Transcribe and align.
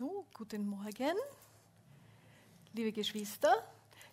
So, 0.00 0.24
guten 0.32 0.66
Morgen, 0.66 1.14
liebe 2.72 2.90
Geschwister. 2.90 3.52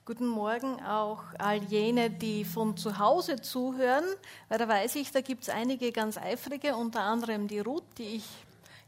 Guten 0.03 0.27
Morgen 0.27 0.83
auch 0.83 1.23
all 1.39 1.63
jene, 1.63 2.09
die 2.09 2.43
von 2.43 2.75
zu 2.75 2.99
Hause 2.99 3.41
zuhören, 3.41 4.03
weil 4.49 4.57
da 4.57 4.67
weiß 4.67 4.95
ich, 4.95 5.13
da 5.13 5.21
gibt 5.21 5.43
es 5.43 5.49
einige 5.49 5.93
ganz 5.93 6.17
eifrige, 6.17 6.75
unter 6.75 7.03
anderem 7.03 7.47
die 7.47 7.59
Ruth, 7.59 7.85
die 7.97 8.17
ich 8.17 8.25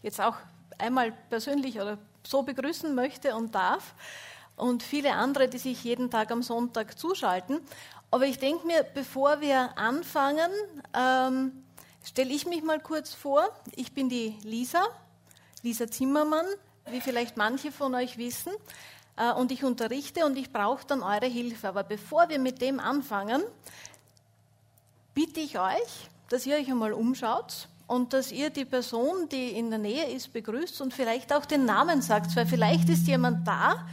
jetzt 0.03 0.19
auch 0.19 0.35
einmal 0.77 1.13
persönlich 1.29 1.79
oder 1.79 1.97
so 2.27 2.43
begrüßen 2.43 2.93
möchte 2.93 3.33
und 3.33 3.55
darf, 3.55 3.95
und 4.57 4.83
viele 4.83 5.13
andere, 5.13 5.47
die 5.47 5.57
sich 5.57 5.81
jeden 5.85 6.11
Tag 6.11 6.31
am 6.31 6.43
Sonntag 6.43 6.99
zuschalten. 6.99 7.61
Aber 8.11 8.25
ich 8.25 8.39
denke 8.39 8.67
mir, 8.67 8.83
bevor 8.83 9.39
wir 9.39 9.77
anfangen, 9.77 10.51
ähm, 10.93 11.63
stelle 12.03 12.33
ich 12.33 12.45
mich 12.45 12.61
mal 12.61 12.81
kurz 12.81 13.13
vor. 13.13 13.47
Ich 13.77 13.93
bin 13.93 14.09
die 14.09 14.37
Lisa, 14.43 14.83
Lisa 15.63 15.89
Zimmermann 15.89 16.45
wie 16.91 17.01
vielleicht 17.01 17.37
manche 17.37 17.71
von 17.71 17.95
euch 17.95 18.17
wissen. 18.17 18.51
Äh, 19.17 19.33
und 19.33 19.51
ich 19.51 19.63
unterrichte 19.63 20.25
und 20.25 20.37
ich 20.37 20.51
brauche 20.51 20.85
dann 20.87 21.03
eure 21.03 21.27
Hilfe. 21.27 21.67
Aber 21.69 21.83
bevor 21.83 22.29
wir 22.29 22.39
mit 22.39 22.61
dem 22.61 22.79
anfangen, 22.79 23.41
bitte 25.13 25.39
ich 25.39 25.59
euch, 25.59 26.09
dass 26.29 26.45
ihr 26.45 26.55
euch 26.55 26.69
einmal 26.69 26.93
umschaut 26.93 27.67
und 27.87 28.13
dass 28.13 28.31
ihr 28.31 28.49
die 28.49 28.65
Person, 28.65 29.27
die 29.29 29.49
in 29.49 29.69
der 29.69 29.79
Nähe 29.79 30.05
ist, 30.11 30.31
begrüßt 30.31 30.79
und 30.81 30.93
vielleicht 30.93 31.33
auch 31.33 31.45
den 31.45 31.65
Namen 31.65 32.01
sagt, 32.01 32.35
weil 32.35 32.45
vielleicht 32.45 32.87
ist 32.87 33.07
jemand 33.07 33.47
da, 33.47 33.87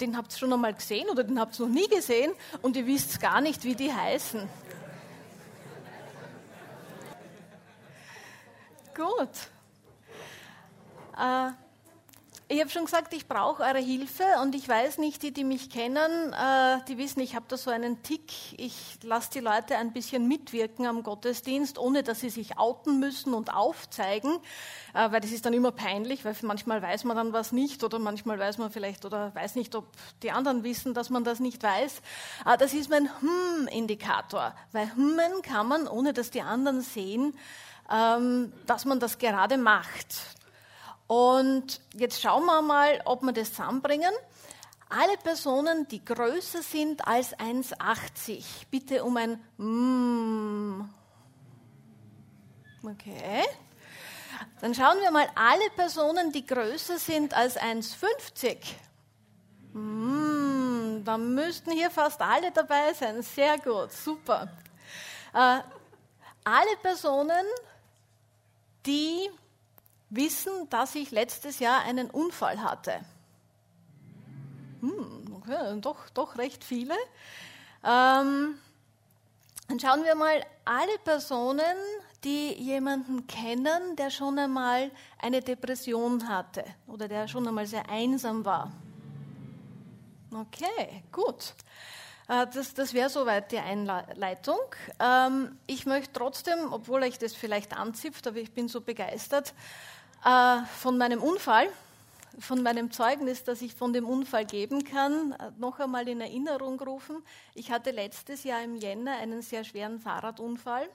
den 0.00 0.16
habt 0.16 0.32
ihr 0.32 0.38
schon 0.38 0.52
einmal 0.52 0.74
gesehen 0.74 1.08
oder 1.08 1.24
den 1.24 1.40
habt 1.40 1.58
ihr 1.58 1.66
noch 1.66 1.72
nie 1.72 1.88
gesehen 1.88 2.32
und 2.62 2.76
ihr 2.76 2.86
wisst 2.86 3.20
gar 3.20 3.40
nicht, 3.40 3.64
wie 3.64 3.74
die 3.74 3.92
heißen. 3.92 4.48
Gut. 8.94 9.28
Äh, 11.16 11.52
ich 12.50 12.60
habe 12.60 12.70
schon 12.70 12.86
gesagt, 12.86 13.12
ich 13.12 13.28
brauche 13.28 13.62
eure 13.62 13.78
Hilfe 13.78 14.24
und 14.42 14.54
ich 14.54 14.66
weiß 14.66 14.96
nicht, 14.96 15.22
die, 15.22 15.32
die 15.32 15.44
mich 15.44 15.68
kennen, 15.68 16.32
äh, 16.32 16.78
die 16.88 16.96
wissen, 16.96 17.20
ich 17.20 17.34
habe 17.34 17.44
da 17.46 17.58
so 17.58 17.70
einen 17.70 18.02
Tick. 18.02 18.32
Ich 18.56 18.98
lasse 19.02 19.30
die 19.34 19.40
Leute 19.40 19.76
ein 19.76 19.92
bisschen 19.92 20.26
mitwirken 20.26 20.86
am 20.86 21.02
Gottesdienst, 21.02 21.78
ohne 21.78 22.02
dass 22.02 22.20
sie 22.20 22.30
sich 22.30 22.56
outen 22.56 23.00
müssen 23.00 23.34
und 23.34 23.52
aufzeigen, 23.52 24.38
äh, 24.94 25.12
weil 25.12 25.20
das 25.20 25.30
ist 25.30 25.44
dann 25.44 25.52
immer 25.52 25.72
peinlich, 25.72 26.24
weil 26.24 26.34
manchmal 26.40 26.80
weiß 26.80 27.04
man 27.04 27.18
dann 27.18 27.34
was 27.34 27.52
nicht 27.52 27.84
oder 27.84 27.98
manchmal 27.98 28.38
weiß 28.38 28.56
man 28.56 28.70
vielleicht 28.70 29.04
oder 29.04 29.34
weiß 29.34 29.54
nicht, 29.54 29.74
ob 29.74 29.84
die 30.22 30.30
anderen 30.30 30.64
wissen, 30.64 30.94
dass 30.94 31.10
man 31.10 31.24
das 31.24 31.40
nicht 31.40 31.62
weiß. 31.62 32.00
Äh, 32.46 32.56
das 32.56 32.72
ist 32.72 32.88
mein 32.88 33.10
Hm-Indikator, 33.20 34.54
weil 34.72 34.90
Hummen 34.96 35.42
kann 35.42 35.68
man, 35.68 35.86
ohne 35.86 36.14
dass 36.14 36.30
die 36.30 36.40
anderen 36.40 36.80
sehen, 36.80 37.36
ähm, 37.92 38.54
dass 38.64 38.86
man 38.86 39.00
das 39.00 39.18
gerade 39.18 39.58
macht. 39.58 40.37
Und 41.08 41.80
jetzt 41.94 42.20
schauen 42.20 42.44
wir 42.44 42.60
mal, 42.62 43.00
ob 43.06 43.22
wir 43.22 43.32
das 43.32 43.50
zusammenbringen. 43.50 44.12
Alle 44.90 45.16
Personen, 45.16 45.88
die 45.88 46.04
größer 46.04 46.62
sind 46.62 47.06
als 47.06 47.36
1,80, 47.36 48.44
bitte 48.70 49.04
um 49.04 49.16
ein 49.16 49.40
mm. 49.56 50.88
Okay. 52.86 53.44
Dann 54.60 54.74
schauen 54.74 55.00
wir 55.00 55.10
mal 55.10 55.28
alle 55.34 55.70
Personen, 55.74 56.30
die 56.30 56.46
größer 56.46 56.98
sind 56.98 57.34
als 57.34 57.58
1,50. 57.58 58.56
Mm, 59.72 61.04
dann 61.04 61.34
müssten 61.34 61.72
hier 61.72 61.90
fast 61.90 62.20
alle 62.20 62.52
dabei 62.52 62.92
sein. 62.92 63.22
Sehr 63.22 63.58
gut, 63.58 63.92
super. 63.92 64.48
Äh, 65.34 65.60
alle 66.44 66.76
Personen, 66.82 67.46
die 68.86 69.30
wissen, 70.10 70.68
dass 70.70 70.94
ich 70.94 71.10
letztes 71.10 71.58
Jahr 71.58 71.82
einen 71.82 72.10
Unfall 72.10 72.62
hatte. 72.62 73.00
Hm, 74.80 75.34
okay, 75.36 75.80
doch, 75.80 76.08
doch 76.10 76.38
recht 76.38 76.64
viele. 76.64 76.94
Ähm, 77.84 78.58
dann 79.68 79.80
schauen 79.80 80.04
wir 80.04 80.14
mal 80.14 80.44
alle 80.64 80.98
Personen, 81.04 81.76
die 82.24 82.52
jemanden 82.54 83.26
kennen, 83.26 83.96
der 83.96 84.10
schon 84.10 84.38
einmal 84.38 84.90
eine 85.18 85.40
Depression 85.40 86.28
hatte 86.28 86.64
oder 86.86 87.06
der 87.06 87.28
schon 87.28 87.46
einmal 87.46 87.66
sehr 87.66 87.88
einsam 87.88 88.44
war. 88.44 88.72
Okay, 90.32 91.04
gut. 91.12 91.54
Äh, 92.28 92.46
das, 92.52 92.74
das 92.74 92.94
wäre 92.94 93.08
soweit 93.08 93.50
die 93.50 93.58
Einleitung. 93.58 94.60
Ähm, 95.00 95.58
ich 95.66 95.86
möchte 95.86 96.12
trotzdem, 96.12 96.72
obwohl 96.72 97.02
euch 97.02 97.18
das 97.18 97.34
vielleicht 97.34 97.76
anzipft, 97.76 98.26
aber 98.26 98.36
ich 98.38 98.52
bin 98.52 98.68
so 98.68 98.80
begeistert, 98.80 99.54
äh, 100.24 100.58
von 100.78 100.98
meinem 100.98 101.22
Unfall, 101.22 101.68
von 102.38 102.62
meinem 102.62 102.90
Zeugnis, 102.90 103.42
das 103.44 103.62
ich 103.62 103.74
von 103.74 103.92
dem 103.92 104.06
Unfall 104.06 104.44
geben 104.44 104.84
kann, 104.84 105.32
äh, 105.32 105.50
noch 105.58 105.80
einmal 105.80 106.06
in 106.06 106.20
Erinnerung 106.20 106.78
rufen. 106.80 107.22
Ich 107.54 107.70
hatte 107.72 107.90
letztes 107.90 108.44
Jahr 108.44 108.62
im 108.62 108.76
Jänner 108.76 109.16
einen 109.16 109.42
sehr 109.42 109.64
schweren 109.64 109.98
Fahrradunfall, 109.98 110.88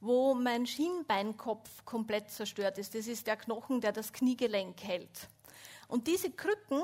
wo 0.00 0.34
mein 0.34 0.66
Schienbeinkopf 0.66 1.84
komplett 1.84 2.30
zerstört 2.30 2.78
ist. 2.78 2.94
Das 2.94 3.06
ist 3.06 3.26
der 3.26 3.36
Knochen, 3.36 3.80
der 3.80 3.92
das 3.92 4.12
Kniegelenk 4.12 4.82
hält. 4.82 5.28
Und 5.88 6.06
diese 6.06 6.30
Krücken 6.30 6.82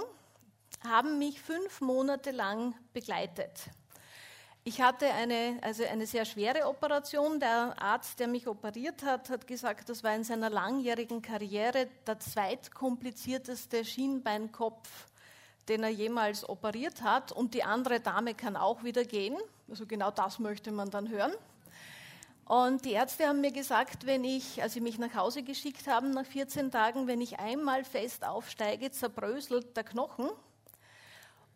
haben 0.85 1.19
mich 1.19 1.41
fünf 1.41 1.81
Monate 1.81 2.31
lang 2.31 2.75
begleitet. 2.93 3.71
Ich 4.65 4.81
hatte 4.81 5.07
eine, 5.13 5.59
also 5.61 5.83
eine 5.83 6.07
sehr 6.07 6.25
schwere 6.25 6.69
Operation. 6.69 7.41
Der 7.41 7.75
Arzt, 7.83 8.21
der 8.21 8.29
mich 8.29 8.47
operiert 8.47 9.03
hat, 9.03 9.29
hat 9.29 9.49
gesagt, 9.49 9.89
das 9.89 10.05
war 10.05 10.15
in 10.15 10.23
seiner 10.23 10.51
langjährigen 10.51 11.21
Karriere 11.21 11.89
der 12.07 12.21
zweitkomplizierteste 12.21 13.85
Schienbeinkopf, 13.85 15.09
den 15.69 15.83
er 15.83 15.89
jemals 15.89 16.49
operiert 16.49 17.03
hat. 17.03 17.33
Und 17.33 17.55
die 17.55 17.65
andere 17.65 17.99
Dame 17.99 18.35
kann 18.35 18.57
auch 18.57 18.85
wieder 18.85 19.05
gehen. 19.05 19.37
Also 19.69 19.85
genau 19.85 20.13
das 20.13 20.39
möchte 20.39 20.71
man 20.71 20.91
dann 20.91 21.09
hören. 21.09 21.33
Und 22.45 22.85
die 22.85 22.93
Ärzte 22.93 23.27
haben 23.27 23.41
mir 23.41 23.53
gesagt, 23.53 24.07
wenn 24.07 24.23
ich, 24.23 24.63
als 24.63 24.75
sie 24.75 24.81
mich 24.81 24.97
nach 24.97 25.15
Hause 25.15 25.43
geschickt 25.43 25.89
haben, 25.89 26.13
nach 26.13 26.27
14 26.27 26.71
Tagen, 26.71 27.09
wenn 27.09 27.21
ich 27.21 27.41
einmal 27.41 27.83
fest 27.83 28.25
aufsteige, 28.25 28.93
zerbröselt 28.93 29.77
der 29.77 29.83
Knochen 29.83 30.31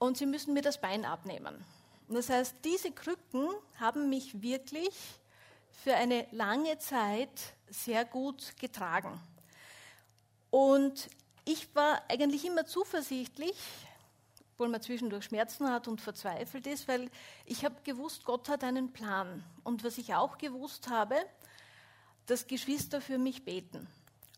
und 0.00 0.16
sie 0.16 0.26
müssen 0.26 0.54
mir 0.54 0.62
das 0.62 0.80
Bein 0.80 1.04
abnehmen. 1.04 1.64
Und 2.08 2.14
das 2.14 2.28
heißt, 2.28 2.56
diese 2.64 2.92
Krücken 2.92 3.48
haben 3.80 4.08
mich 4.08 4.40
wirklich 4.40 4.94
für 5.70 5.94
eine 5.94 6.26
lange 6.30 6.78
Zeit 6.78 7.54
sehr 7.68 8.04
gut 8.04 8.56
getragen. 8.58 9.20
Und 10.50 11.08
ich 11.44 11.74
war 11.74 12.02
eigentlich 12.08 12.44
immer 12.44 12.66
zuversichtlich, 12.66 13.56
obwohl 14.52 14.68
man 14.68 14.80
zwischendurch 14.80 15.26
Schmerzen 15.26 15.70
hat 15.70 15.86
und 15.86 16.00
verzweifelt 16.00 16.66
ist, 16.66 16.88
weil 16.88 17.10
ich 17.44 17.64
habe 17.64 17.76
gewusst, 17.84 18.24
Gott 18.24 18.48
hat 18.48 18.64
einen 18.64 18.92
Plan. 18.92 19.44
Und 19.64 19.84
was 19.84 19.98
ich 19.98 20.14
auch 20.14 20.38
gewusst 20.38 20.88
habe, 20.88 21.16
dass 22.26 22.46
Geschwister 22.46 23.00
für 23.00 23.18
mich 23.18 23.44
beten. 23.44 23.86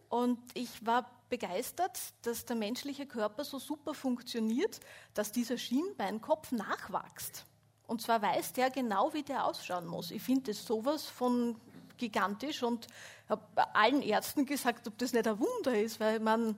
Und 0.09 0.39
ich 0.55 0.85
war 0.85 1.11
begeistert, 1.29 1.99
dass 2.23 2.45
der 2.45 2.57
menschliche 2.57 3.07
Körper 3.07 3.45
so 3.45 3.59
super 3.59 3.95
funktioniert, 3.95 4.81
dass 5.15 5.33
dieser 5.33 5.59
Schienbeinkopf 5.59 6.53
nachwächst. 6.53 7.45
Und 7.89 8.03
zwar 8.03 8.21
weiß 8.21 8.53
der 8.53 8.71
genau, 8.71 9.13
wie 9.15 9.23
der 9.23 9.47
ausschauen 9.47 9.87
muss. 9.87 10.11
Ich 10.11 10.23
finde 10.23 10.53
das 10.53 10.65
sowas 10.65 11.07
von 11.07 11.57
gigantisch 11.97 12.63
und 12.63 12.87
habe 13.31 13.43
allen 13.75 14.03
Ärzten 14.03 14.45
gesagt, 14.45 14.87
ob 14.87 14.97
das 14.99 15.15
nicht 15.15 15.27
ein 15.27 15.39
Wunder 15.41 15.77
ist, 15.77 15.99
weil 15.99 16.21
man 16.21 16.57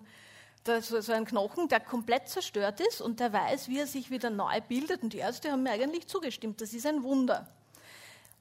da 0.65 0.83
so 0.83 1.13
ein 1.13 1.25
Knochen, 1.25 1.69
der 1.69 1.79
komplett 1.79 2.29
zerstört 2.29 2.81
ist 2.81 3.01
und 3.01 3.21
der 3.21 3.33
weiß, 3.33 3.69
wie 3.69 3.79
er 3.79 3.87
sich 3.87 4.11
wieder 4.11 4.29
neu 4.29 4.61
bildet. 4.61 5.05
Und 5.05 5.13
die 5.13 5.19
Ärzte 5.19 5.53
haben 5.53 5.63
mir 5.63 5.71
eigentlich 5.71 6.09
zugestimmt, 6.09 6.61
das 6.61 6.73
ist 6.73 6.85
ein 6.85 7.05
Wunder. 7.05 7.49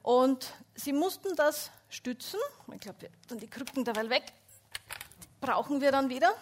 Und 0.02 0.52
sie 0.74 0.92
mussten 0.92 1.36
das 1.36 1.70
stützen. 1.90 2.40
Ich 2.74 2.82
glaube, 2.82 3.10
dann 3.28 3.38
die 3.38 3.48
Krücken 3.48 3.86
derweil 3.86 4.10
weg. 4.10 4.34
Brauchen 5.42 5.80
wir 5.80 5.92
dann 5.92 6.10
wieder. 6.10 6.34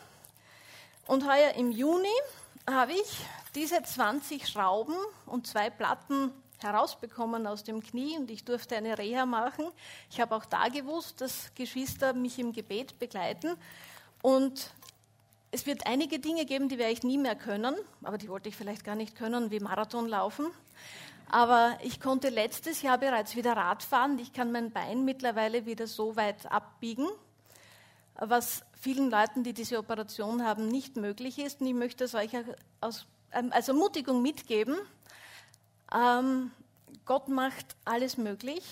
Und 1.07 1.27
heuer 1.27 1.55
im 1.55 1.71
Juni 1.71 2.07
habe 2.69 2.93
ich 2.93 3.25
diese 3.53 3.83
20 3.83 4.47
Schrauben 4.47 4.95
und 5.25 5.45
zwei 5.45 5.69
Platten 5.69 6.31
herausbekommen 6.59 7.47
aus 7.47 7.63
dem 7.63 7.81
Knie 7.81 8.17
und 8.17 8.31
ich 8.31 8.43
durfte 8.43 8.75
eine 8.75 8.97
Reha 8.97 9.25
machen. 9.25 9.65
Ich 10.09 10.19
habe 10.19 10.35
auch 10.35 10.45
da 10.45 10.67
gewusst, 10.69 11.21
dass 11.21 11.53
Geschwister 11.55 12.13
mich 12.13 12.39
im 12.39 12.53
Gebet 12.53 12.99
begleiten 12.99 13.55
und 14.21 14.71
es 15.51 15.65
wird 15.65 15.87
einige 15.87 16.19
Dinge 16.19 16.45
geben, 16.45 16.69
die 16.69 16.77
werde 16.77 16.93
ich 16.93 17.03
nie 17.03 17.17
mehr 17.17 17.35
können, 17.35 17.75
aber 18.03 18.17
die 18.17 18.29
wollte 18.29 18.49
ich 18.49 18.55
vielleicht 18.55 18.83
gar 18.83 18.95
nicht 18.95 19.15
können, 19.15 19.49
wie 19.51 19.59
Marathon 19.59 20.07
laufen. 20.07 20.47
Aber 21.29 21.77
ich 21.81 21.99
konnte 21.99 22.29
letztes 22.29 22.81
Jahr 22.81 22.97
bereits 22.97 23.35
wieder 23.35 23.53
Rad 23.55 23.83
fahren. 23.83 24.17
Ich 24.19 24.33
kann 24.33 24.51
mein 24.51 24.71
Bein 24.71 25.03
mittlerweile 25.03 25.65
wieder 25.65 25.87
so 25.87 26.15
weit 26.15 26.49
abbiegen, 26.51 27.07
was 28.15 28.63
vielen 28.79 29.09
Leuten, 29.09 29.43
die 29.43 29.53
diese 29.53 29.77
Operation 29.77 30.43
haben, 30.43 30.67
nicht 30.67 30.95
möglich 30.95 31.39
ist. 31.39 31.61
Und 31.61 31.67
ich 31.67 31.73
möchte 31.73 32.05
es 32.05 32.15
euch 32.15 32.33
ähm, 32.33 33.51
als 33.51 33.67
Ermutigung 33.67 34.21
mitgeben. 34.21 34.75
Ähm, 35.93 36.51
Gott 37.05 37.29
macht 37.29 37.75
alles 37.85 38.17
möglich. 38.17 38.63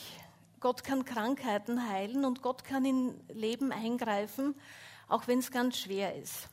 Gott 0.59 0.83
kann 0.83 1.05
Krankheiten 1.05 1.89
heilen 1.89 2.25
und 2.25 2.41
Gott 2.41 2.63
kann 2.63 2.85
in 2.85 3.19
Leben 3.29 3.71
eingreifen, 3.71 4.55
auch 5.07 5.27
wenn 5.27 5.39
es 5.39 5.51
ganz 5.51 5.77
schwer 5.77 6.15
ist. 6.15 6.49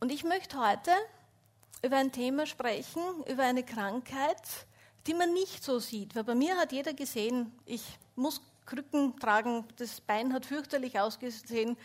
Und 0.00 0.12
ich 0.12 0.24
möchte 0.24 0.58
heute 0.58 0.90
über 1.82 1.96
ein 1.96 2.12
Thema 2.12 2.46
sprechen, 2.46 3.02
über 3.26 3.42
eine 3.42 3.62
Krankheit, 3.62 4.40
die 5.06 5.14
man 5.14 5.32
nicht 5.34 5.62
so 5.62 5.78
sieht. 5.78 6.14
Weil 6.14 6.24
bei 6.24 6.34
mir 6.34 6.56
hat 6.56 6.72
jeder 6.72 6.94
gesehen, 6.94 7.52
ich 7.66 7.82
muss 8.16 8.40
Krücken 8.66 9.18
tragen, 9.18 9.66
das 9.76 10.00
Bein 10.00 10.32
hat 10.32 10.46
fürchterlich 10.46 10.98
ausgesehen. 10.98 11.76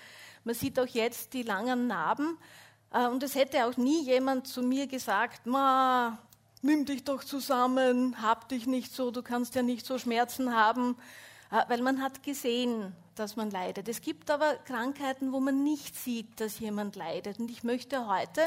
Man 0.43 0.55
sieht 0.55 0.79
auch 0.79 0.87
jetzt 0.87 1.33
die 1.33 1.43
langen 1.43 1.87
Narben. 1.87 2.37
Äh, 2.91 3.07
und 3.07 3.21
es 3.23 3.35
hätte 3.35 3.65
auch 3.65 3.75
nie 3.75 4.03
jemand 4.03 4.47
zu 4.47 4.61
mir 4.61 4.87
gesagt, 4.87 5.45
Ma, 5.45 6.17
nimm 6.61 6.85
dich 6.85 7.03
doch 7.03 7.23
zusammen, 7.23 8.21
hab 8.21 8.49
dich 8.49 8.67
nicht 8.67 8.93
so, 8.93 9.11
du 9.11 9.21
kannst 9.21 9.55
ja 9.55 9.61
nicht 9.61 9.85
so 9.85 9.97
Schmerzen 9.97 10.55
haben, 10.55 10.97
äh, 11.51 11.63
weil 11.67 11.81
man 11.81 12.01
hat 12.01 12.23
gesehen, 12.23 12.93
dass 13.15 13.35
man 13.35 13.51
leidet. 13.51 13.87
Es 13.87 14.01
gibt 14.01 14.31
aber 14.31 14.55
Krankheiten, 14.65 15.31
wo 15.31 15.39
man 15.39 15.63
nicht 15.63 15.95
sieht, 15.95 16.39
dass 16.39 16.59
jemand 16.59 16.95
leidet. 16.95 17.39
Und 17.39 17.51
ich 17.51 17.63
möchte 17.63 18.07
heute 18.07 18.41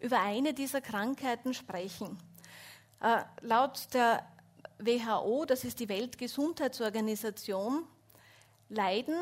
über 0.00 0.20
eine 0.20 0.54
dieser 0.54 0.80
Krankheiten 0.80 1.54
sprechen. 1.54 2.18
Äh, 3.00 3.22
laut 3.40 3.88
der 3.92 4.24
WHO, 4.78 5.44
das 5.46 5.64
ist 5.64 5.80
die 5.80 5.88
Weltgesundheitsorganisation, 5.88 7.84
leiden, 8.68 9.14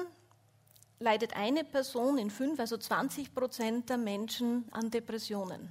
leidet 0.98 1.36
eine 1.36 1.64
Person 1.64 2.18
in 2.18 2.30
fünf, 2.30 2.58
also 2.60 2.76
20 2.76 3.34
Prozent 3.34 3.90
der 3.90 3.98
Menschen 3.98 4.64
an 4.70 4.90
Depressionen. 4.90 5.70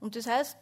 Und 0.00 0.16
das 0.16 0.26
heißt, 0.26 0.56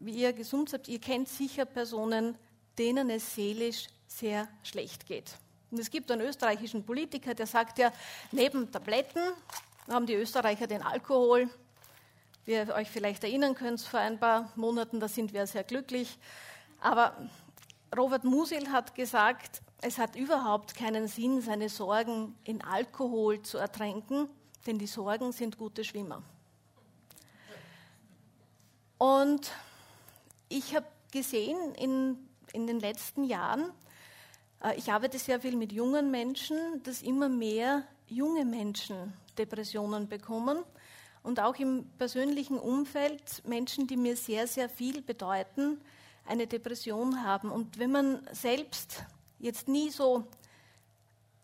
wie 0.00 0.12
ihr 0.12 0.32
gesund 0.32 0.70
seid, 0.70 0.88
ihr 0.88 1.00
kennt 1.00 1.28
sicher 1.28 1.64
Personen, 1.64 2.36
denen 2.78 3.10
es 3.10 3.34
seelisch 3.34 3.86
sehr 4.06 4.48
schlecht 4.62 5.06
geht. 5.06 5.34
Und 5.70 5.78
es 5.78 5.90
gibt 5.90 6.10
einen 6.10 6.22
österreichischen 6.22 6.84
Politiker, 6.84 7.34
der 7.34 7.46
sagt 7.46 7.78
ja, 7.78 7.92
neben 8.32 8.70
Tabletten 8.70 9.22
haben 9.88 10.06
die 10.06 10.14
Österreicher 10.14 10.66
den 10.66 10.82
Alkohol. 10.82 11.48
Wie 12.44 12.52
ihr 12.52 12.74
euch 12.74 12.88
vielleicht 12.90 13.24
erinnern 13.24 13.54
könnt, 13.54 13.80
vor 13.80 14.00
ein 14.00 14.18
paar 14.18 14.50
Monaten, 14.56 15.00
da 15.00 15.08
sind 15.08 15.34
wir 15.34 15.46
sehr 15.46 15.64
glücklich. 15.64 16.18
Aber 16.80 17.14
Robert 17.96 18.24
Musil 18.24 18.70
hat 18.70 18.94
gesagt, 18.94 19.60
es 19.80 19.98
hat 19.98 20.16
überhaupt 20.16 20.74
keinen 20.74 21.08
Sinn, 21.08 21.40
seine 21.42 21.68
Sorgen 21.68 22.34
in 22.44 22.62
Alkohol 22.62 23.42
zu 23.42 23.58
ertränken, 23.58 24.28
denn 24.66 24.78
die 24.78 24.86
Sorgen 24.86 25.32
sind 25.32 25.58
gute 25.58 25.84
Schwimmer. 25.84 26.22
Und 28.96 29.52
ich 30.48 30.74
habe 30.74 30.86
gesehen 31.12 31.74
in, 31.74 32.16
in 32.52 32.66
den 32.66 32.80
letzten 32.80 33.24
Jahren, 33.24 33.70
äh, 34.62 34.76
ich 34.76 34.90
arbeite 34.90 35.18
sehr 35.18 35.40
viel 35.40 35.56
mit 35.56 35.72
jungen 35.72 36.10
Menschen, 36.10 36.82
dass 36.82 37.02
immer 37.02 37.28
mehr 37.28 37.84
junge 38.06 38.44
Menschen 38.44 39.12
Depressionen 39.36 40.08
bekommen 40.08 40.58
und 41.22 41.40
auch 41.40 41.56
im 41.56 41.86
persönlichen 41.98 42.58
Umfeld 42.58 43.46
Menschen, 43.46 43.86
die 43.86 43.96
mir 43.96 44.16
sehr, 44.16 44.46
sehr 44.46 44.68
viel 44.68 45.02
bedeuten, 45.02 45.80
eine 46.26 46.46
Depression 46.46 47.24
haben. 47.24 47.50
Und 47.50 47.78
wenn 47.78 47.92
man 47.92 48.26
selbst 48.32 49.04
jetzt 49.38 49.68
nie 49.68 49.90
so 49.90 50.26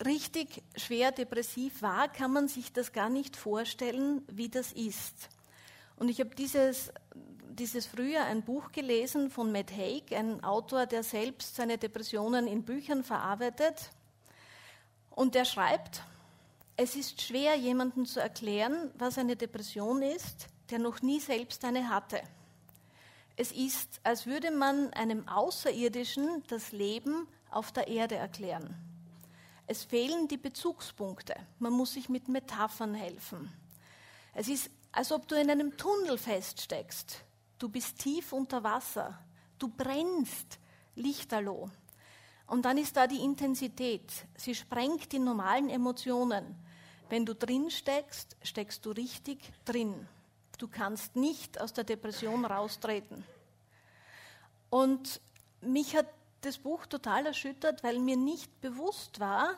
richtig 0.05 0.62
schwer 0.77 1.12
depressiv 1.12 1.83
war, 1.83 2.09
kann 2.09 2.33
man 2.33 2.49
sich 2.49 2.73
das 2.73 2.93
gar 2.93 3.09
nicht 3.09 3.37
vorstellen, 3.37 4.23
wie 4.29 4.49
das 4.49 4.73
ist. 4.73 5.29
Und 5.97 6.09
ich 6.09 6.21
habe 6.21 6.35
dieses 6.35 6.91
dieses 7.59 7.87
Frühjahr 7.87 8.27
ein 8.27 8.43
Buch 8.43 8.73
gelesen 8.73 9.31
von 9.31 9.53
Matt 9.53 9.71
Haig, 9.71 10.12
ein 10.12 10.43
Autor, 10.43 10.87
der 10.87 11.03
selbst 11.03 11.56
seine 11.56 11.79
Depressionen 11.79 12.47
in 12.47 12.65
Büchern 12.65 13.05
verarbeitet. 13.05 13.91
Und 15.11 15.35
der 15.35 15.45
schreibt, 15.45 16.03
es 16.77 16.97
ist 16.97 17.23
schwer, 17.23 17.55
jemandem 17.55 18.05
zu 18.05 18.21
erklären, 18.21 18.91
was 18.99 19.19
eine 19.19 19.37
Depression 19.37 20.03
ist, 20.03 20.49
der 20.71 20.81
noch 20.81 21.03
nie 21.03 21.21
selbst 21.21 21.65
eine 21.65 21.89
hatte. 21.89 22.21
Es 23.37 23.53
ist, 23.53 24.00
als 24.03 24.27
würde 24.27 24.50
man 24.50 24.93
einem 24.93 25.29
Außerirdischen 25.29 26.43
das 26.49 26.73
Leben 26.73 27.29
auf 27.50 27.73
der 27.73 27.89
Erde 27.89 28.17
erklären. 28.17 28.75
Es 29.67 29.85
fehlen 29.85 30.29
die 30.29 30.37
Bezugspunkte. 30.37 31.35
Man 31.59 31.73
muss 31.73 31.95
sich 31.95 32.09
mit 32.09 32.29
Metaphern 32.29 32.95
helfen. 32.95 33.53
Es 34.35 34.49
ist, 34.49 34.71
als 34.93 35.11
ob 35.11 35.27
du 35.29 35.41
in 35.41 35.50
einem 35.50 35.77
Tunnel 35.77 36.19
feststeckst. 36.19 37.25
Du 37.59 37.69
bist 37.69 37.99
tief 37.99 38.33
unter 38.33 38.62
Wasser. 38.62 39.19
Du 39.59 39.69
brennst 39.69 40.59
lichterloh. 40.95 41.71
Und 42.47 42.65
dann 42.65 42.79
ist 42.79 42.97
da 42.97 43.06
die 43.06 43.23
Intensität. 43.23 44.11
Sie 44.37 44.55
sprengt 44.55 45.12
die 45.12 45.19
normalen 45.19 45.71
Emotionen. 45.71 46.56
Wenn 47.09 47.25
du 47.25 47.35
drin 47.35 47.71
steckst, 47.71 48.37
steckst 48.43 48.85
du 48.85 48.91
richtig 48.91 49.39
drin. 49.65 50.06
Du 50.59 50.69
kannst 50.69 51.17
nicht 51.17 51.61
aus 51.61 51.73
der 51.73 51.85
Depression 51.85 52.45
raustreten. 52.45 53.25
Und 54.71 55.21
mich 55.61 55.97
hat 55.97 56.07
das 56.43 56.59
Buch 56.59 56.87
total 56.87 57.27
erschüttert, 57.27 57.83
weil 57.83 57.99
mir 57.99 58.17
nicht 58.17 58.61
bewusst 58.61 59.21
war, 59.21 59.57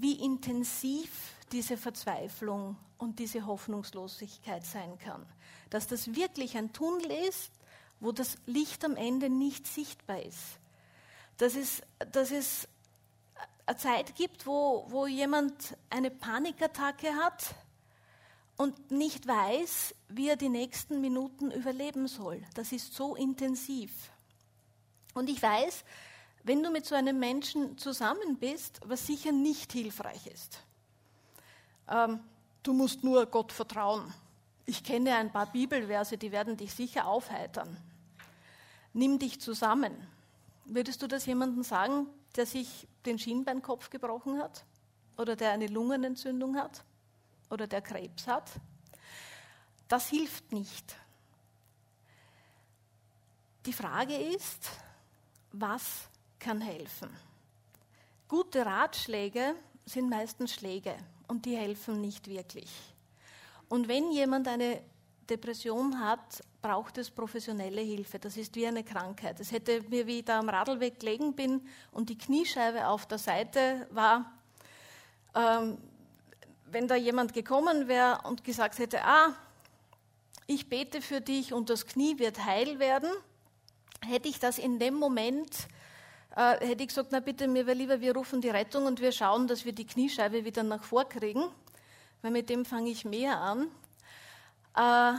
wie 0.00 0.12
intensiv 0.22 1.10
diese 1.52 1.76
Verzweiflung 1.76 2.76
und 2.98 3.18
diese 3.18 3.46
Hoffnungslosigkeit 3.46 4.64
sein 4.64 4.98
kann. 4.98 5.24
Dass 5.70 5.86
das 5.86 6.14
wirklich 6.14 6.56
ein 6.56 6.72
Tunnel 6.72 7.10
ist, 7.28 7.50
wo 8.00 8.12
das 8.12 8.36
Licht 8.46 8.84
am 8.84 8.96
Ende 8.96 9.30
nicht 9.30 9.66
sichtbar 9.66 10.22
ist. 10.22 10.58
Dass 11.38 11.54
es, 11.54 11.82
dass 12.12 12.30
es 12.30 12.68
eine 13.66 13.76
Zeit 13.76 14.14
gibt, 14.14 14.46
wo, 14.46 14.86
wo 14.88 15.06
jemand 15.06 15.76
eine 15.90 16.10
Panikattacke 16.10 17.14
hat 17.14 17.54
und 18.56 18.90
nicht 18.90 19.26
weiß, 19.26 19.94
wie 20.08 20.28
er 20.28 20.36
die 20.36 20.48
nächsten 20.48 21.00
Minuten 21.00 21.50
überleben 21.50 22.08
soll. 22.08 22.42
Das 22.54 22.72
ist 22.72 22.94
so 22.94 23.14
intensiv. 23.16 23.90
Und 25.14 25.28
ich 25.28 25.42
weiß, 25.42 25.84
wenn 26.46 26.62
du 26.62 26.70
mit 26.70 26.86
so 26.86 26.94
einem 26.94 27.18
Menschen 27.18 27.76
zusammen 27.76 28.36
bist, 28.38 28.80
was 28.84 29.04
sicher 29.04 29.32
nicht 29.32 29.72
hilfreich 29.72 30.28
ist. 30.28 30.62
Ähm, 31.88 32.20
du 32.62 32.72
musst 32.72 33.02
nur 33.02 33.26
Gott 33.26 33.50
vertrauen. 33.50 34.14
Ich 34.64 34.84
kenne 34.84 35.16
ein 35.16 35.32
paar 35.32 35.46
Bibelverse, 35.50 36.16
die 36.16 36.30
werden 36.30 36.56
dich 36.56 36.72
sicher 36.72 37.08
aufheitern. 37.08 37.76
Nimm 38.92 39.18
dich 39.18 39.40
zusammen. 39.40 39.92
Würdest 40.66 41.02
du 41.02 41.08
das 41.08 41.26
jemandem 41.26 41.64
sagen, 41.64 42.06
der 42.36 42.46
sich 42.46 42.86
den 43.06 43.18
Schienbeinkopf 43.18 43.90
gebrochen 43.90 44.38
hat? 44.38 44.64
Oder 45.18 45.34
der 45.34 45.50
eine 45.50 45.66
Lungenentzündung 45.66 46.56
hat? 46.56 46.84
Oder 47.50 47.66
der 47.66 47.82
Krebs 47.82 48.28
hat? 48.28 48.52
Das 49.88 50.10
hilft 50.10 50.52
nicht. 50.52 50.96
Die 53.66 53.72
Frage 53.72 54.16
ist, 54.16 54.70
was 55.50 56.08
kann 56.38 56.60
helfen? 56.60 57.10
Gute 58.28 58.66
Ratschläge 58.66 59.54
sind 59.84 60.10
meistens 60.10 60.54
Schläge 60.54 60.96
und 61.28 61.44
die 61.44 61.56
helfen 61.56 62.00
nicht 62.00 62.28
wirklich. 62.28 62.70
Und 63.68 63.88
wenn 63.88 64.12
jemand 64.12 64.48
eine 64.48 64.80
Depression 65.28 66.00
hat, 66.00 66.42
braucht 66.62 66.98
es 66.98 67.10
professionelle 67.10 67.80
Hilfe. 67.80 68.18
Das 68.18 68.36
ist 68.36 68.54
wie 68.54 68.66
eine 68.66 68.84
Krankheit. 68.84 69.40
Es 69.40 69.52
hätte 69.52 69.82
mir, 69.88 70.06
wie 70.06 70.18
ich 70.18 70.24
da 70.24 70.38
am 70.38 70.48
Radlweg 70.48 71.00
gelegen 71.00 71.34
bin 71.34 71.66
und 71.92 72.08
die 72.08 72.18
Kniescheibe 72.18 72.86
auf 72.86 73.06
der 73.06 73.18
Seite 73.18 73.86
war, 73.90 74.32
ähm, 75.34 75.78
wenn 76.66 76.88
da 76.88 76.96
jemand 76.96 77.32
gekommen 77.32 77.88
wäre 77.88 78.20
und 78.24 78.44
gesagt 78.44 78.78
hätte, 78.78 79.04
ah, 79.04 79.34
ich 80.46 80.68
bete 80.68 81.02
für 81.02 81.20
dich 81.20 81.52
und 81.52 81.70
das 81.70 81.86
Knie 81.86 82.18
wird 82.18 82.44
heil 82.44 82.78
werden, 82.78 83.10
hätte 84.04 84.28
ich 84.28 84.38
das 84.38 84.58
in 84.58 84.78
dem 84.78 84.94
Moment 84.94 85.68
äh, 86.36 86.66
hätte 86.66 86.82
ich 86.82 86.88
gesagt, 86.88 87.08
na 87.10 87.20
bitte, 87.20 87.48
mir 87.48 87.66
wäre 87.66 87.76
lieber, 87.76 88.00
wir 88.00 88.14
rufen 88.14 88.40
die 88.40 88.50
Rettung 88.50 88.84
und 88.84 89.00
wir 89.00 89.10
schauen, 89.10 89.48
dass 89.48 89.64
wir 89.64 89.72
die 89.72 89.86
Kniescheibe 89.86 90.44
wieder 90.44 90.62
nach 90.62 90.84
vor 90.84 91.08
kriegen, 91.08 91.44
weil 92.22 92.30
mit 92.30 92.50
dem 92.50 92.64
fange 92.64 92.90
ich 92.90 93.04
mehr 93.04 93.40
an, 93.40 93.68
äh, 94.76 95.18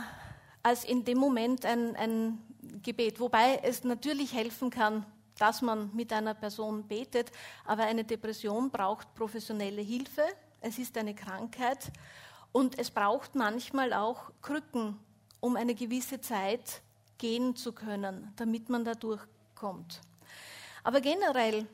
als 0.62 0.86
in 0.86 1.04
dem 1.04 1.18
Moment 1.18 1.66
ein, 1.66 1.96
ein 1.96 2.38
Gebet. 2.84 3.20
Wobei 3.20 3.60
es 3.64 3.84
natürlich 3.84 4.34
helfen 4.34 4.70
kann, 4.70 5.06
dass 5.40 5.62
man 5.62 5.90
mit 5.96 6.14
einer 6.14 6.36
Person 6.36 6.88
betet, 6.88 7.32
aber 7.66 7.84
eine 7.84 8.04
Depression 8.04 8.70
braucht 8.70 9.14
professionelle 9.16 9.82
Hilfe. 9.82 10.24
Es 10.62 10.78
ist 10.78 10.98
eine 10.98 11.16
Krankheit 11.16 11.92
und 12.52 12.78
es 12.78 12.92
braucht 12.92 13.36
manchmal 13.36 13.94
auch 13.94 14.32
Krücken, 14.42 15.00
um 15.40 15.56
eine 15.56 15.74
gewisse 15.74 16.22
Zeit 16.22 16.82
gehen 17.18 17.56
zu 17.56 17.74
können, 17.74 18.34
damit 18.36 18.70
man 18.70 18.86
da 18.86 18.94
durchkommt. 18.94 20.02
Aber 20.88 21.02
generell 21.02 21.68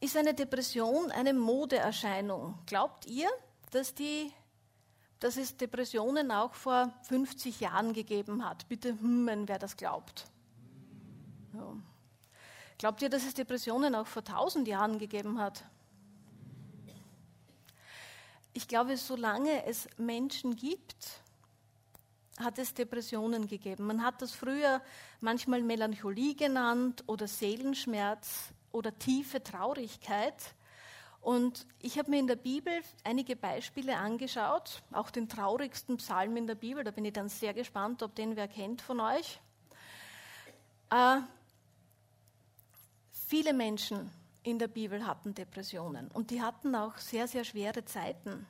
ist 0.00 0.16
eine 0.16 0.34
Depression 0.34 1.12
eine 1.12 1.32
Modeerscheinung. 1.32 2.58
Glaubt 2.66 3.06
ihr, 3.06 3.30
dass, 3.70 3.94
die, 3.94 4.32
dass 5.20 5.36
es 5.36 5.56
Depressionen 5.56 6.32
auch 6.32 6.52
vor 6.54 6.92
50 7.02 7.60
Jahren 7.60 7.92
gegeben 7.92 8.44
hat? 8.44 8.68
Bitte, 8.68 8.98
hm, 9.00 9.44
wer 9.46 9.60
das 9.60 9.76
glaubt. 9.76 10.24
Ja. 11.54 11.72
Glaubt 12.78 13.00
ihr, 13.02 13.10
dass 13.10 13.24
es 13.24 13.34
Depressionen 13.34 13.94
auch 13.94 14.08
vor 14.08 14.22
1000 14.26 14.66
Jahren 14.66 14.98
gegeben 14.98 15.38
hat? 15.38 15.62
Ich 18.54 18.66
glaube, 18.66 18.96
solange 18.96 19.66
es 19.66 19.86
Menschen 19.98 20.56
gibt, 20.56 21.21
hat 22.38 22.58
es 22.58 22.74
Depressionen 22.74 23.46
gegeben. 23.46 23.86
Man 23.86 24.02
hat 24.02 24.22
das 24.22 24.32
früher 24.32 24.80
manchmal 25.20 25.62
Melancholie 25.62 26.34
genannt 26.34 27.04
oder 27.06 27.28
Seelenschmerz 27.28 28.52
oder 28.72 28.98
tiefe 28.98 29.42
Traurigkeit. 29.42 30.54
Und 31.20 31.66
ich 31.78 31.98
habe 31.98 32.10
mir 32.10 32.18
in 32.18 32.26
der 32.26 32.36
Bibel 32.36 32.72
einige 33.04 33.36
Beispiele 33.36 33.96
angeschaut, 33.96 34.82
auch 34.90 35.10
den 35.10 35.28
traurigsten 35.28 35.98
Psalm 35.98 36.36
in 36.36 36.46
der 36.48 36.56
Bibel. 36.56 36.82
Da 36.82 36.90
bin 36.90 37.04
ich 37.04 37.12
dann 37.12 37.28
sehr 37.28 37.54
gespannt, 37.54 38.02
ob 38.02 38.14
den 38.16 38.34
wer 38.34 38.48
kennt 38.48 38.82
von 38.82 38.98
euch. 38.98 39.40
Äh, 40.90 41.20
viele 43.28 43.52
Menschen 43.52 44.10
in 44.42 44.58
der 44.58 44.66
Bibel 44.66 45.06
hatten 45.06 45.34
Depressionen 45.34 46.08
und 46.08 46.30
die 46.30 46.42
hatten 46.42 46.74
auch 46.74 46.98
sehr, 46.98 47.28
sehr 47.28 47.44
schwere 47.44 47.84
Zeiten. 47.84 48.46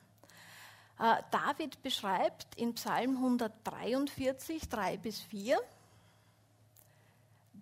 Äh, 0.99 1.15
David 1.31 1.81
beschreibt 1.81 2.55
in 2.55 2.75
Psalm 2.75 3.17
143, 3.17 4.69
3 4.69 4.97
bis 4.97 5.19
4, 5.19 5.59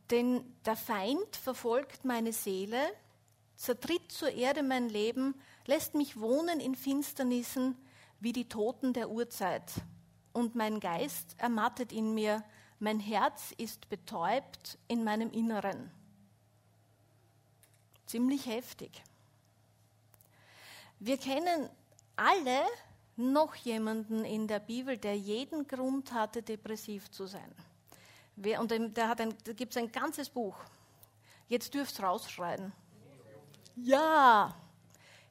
denn 0.09 0.43
der 0.65 0.75
Feind 0.75 1.35
verfolgt 1.37 2.03
meine 2.03 2.33
Seele, 2.33 2.81
zertritt 3.55 4.11
zur 4.11 4.31
Erde 4.31 4.63
mein 4.63 4.89
Leben, 4.89 5.35
lässt 5.65 5.95
mich 5.95 6.19
wohnen 6.19 6.59
in 6.59 6.75
Finsternissen 6.75 7.77
wie 8.19 8.33
die 8.33 8.49
Toten 8.49 8.93
der 8.93 9.09
Urzeit. 9.09 9.71
Und 10.33 10.55
mein 10.55 10.79
Geist 10.79 11.35
ermattet 11.37 11.91
in 11.91 12.13
mir, 12.13 12.43
mein 12.79 12.99
Herz 12.99 13.53
ist 13.57 13.89
betäubt 13.89 14.77
in 14.87 15.03
meinem 15.03 15.31
Inneren. 15.31 15.91
Ziemlich 18.05 18.47
heftig. 18.47 19.03
Wir 20.99 21.17
kennen 21.17 21.69
alle 22.15 22.63
noch 23.21 23.55
jemanden 23.55 24.25
in 24.25 24.47
der 24.47 24.59
Bibel, 24.59 24.97
der 24.97 25.17
jeden 25.17 25.67
Grund 25.67 26.11
hatte, 26.13 26.41
depressiv 26.41 27.09
zu 27.11 27.25
sein. 27.25 27.53
Und 28.59 28.71
da, 28.97 29.11
ein, 29.11 29.35
da 29.43 29.53
gibt 29.53 29.71
es 29.71 29.77
ein 29.77 29.91
ganzes 29.91 30.29
Buch. 30.29 30.55
Jetzt 31.47 31.73
dürft 31.73 31.99
ihr 31.99 32.05
rausschreien. 32.05 32.71
Ja, 33.75 34.55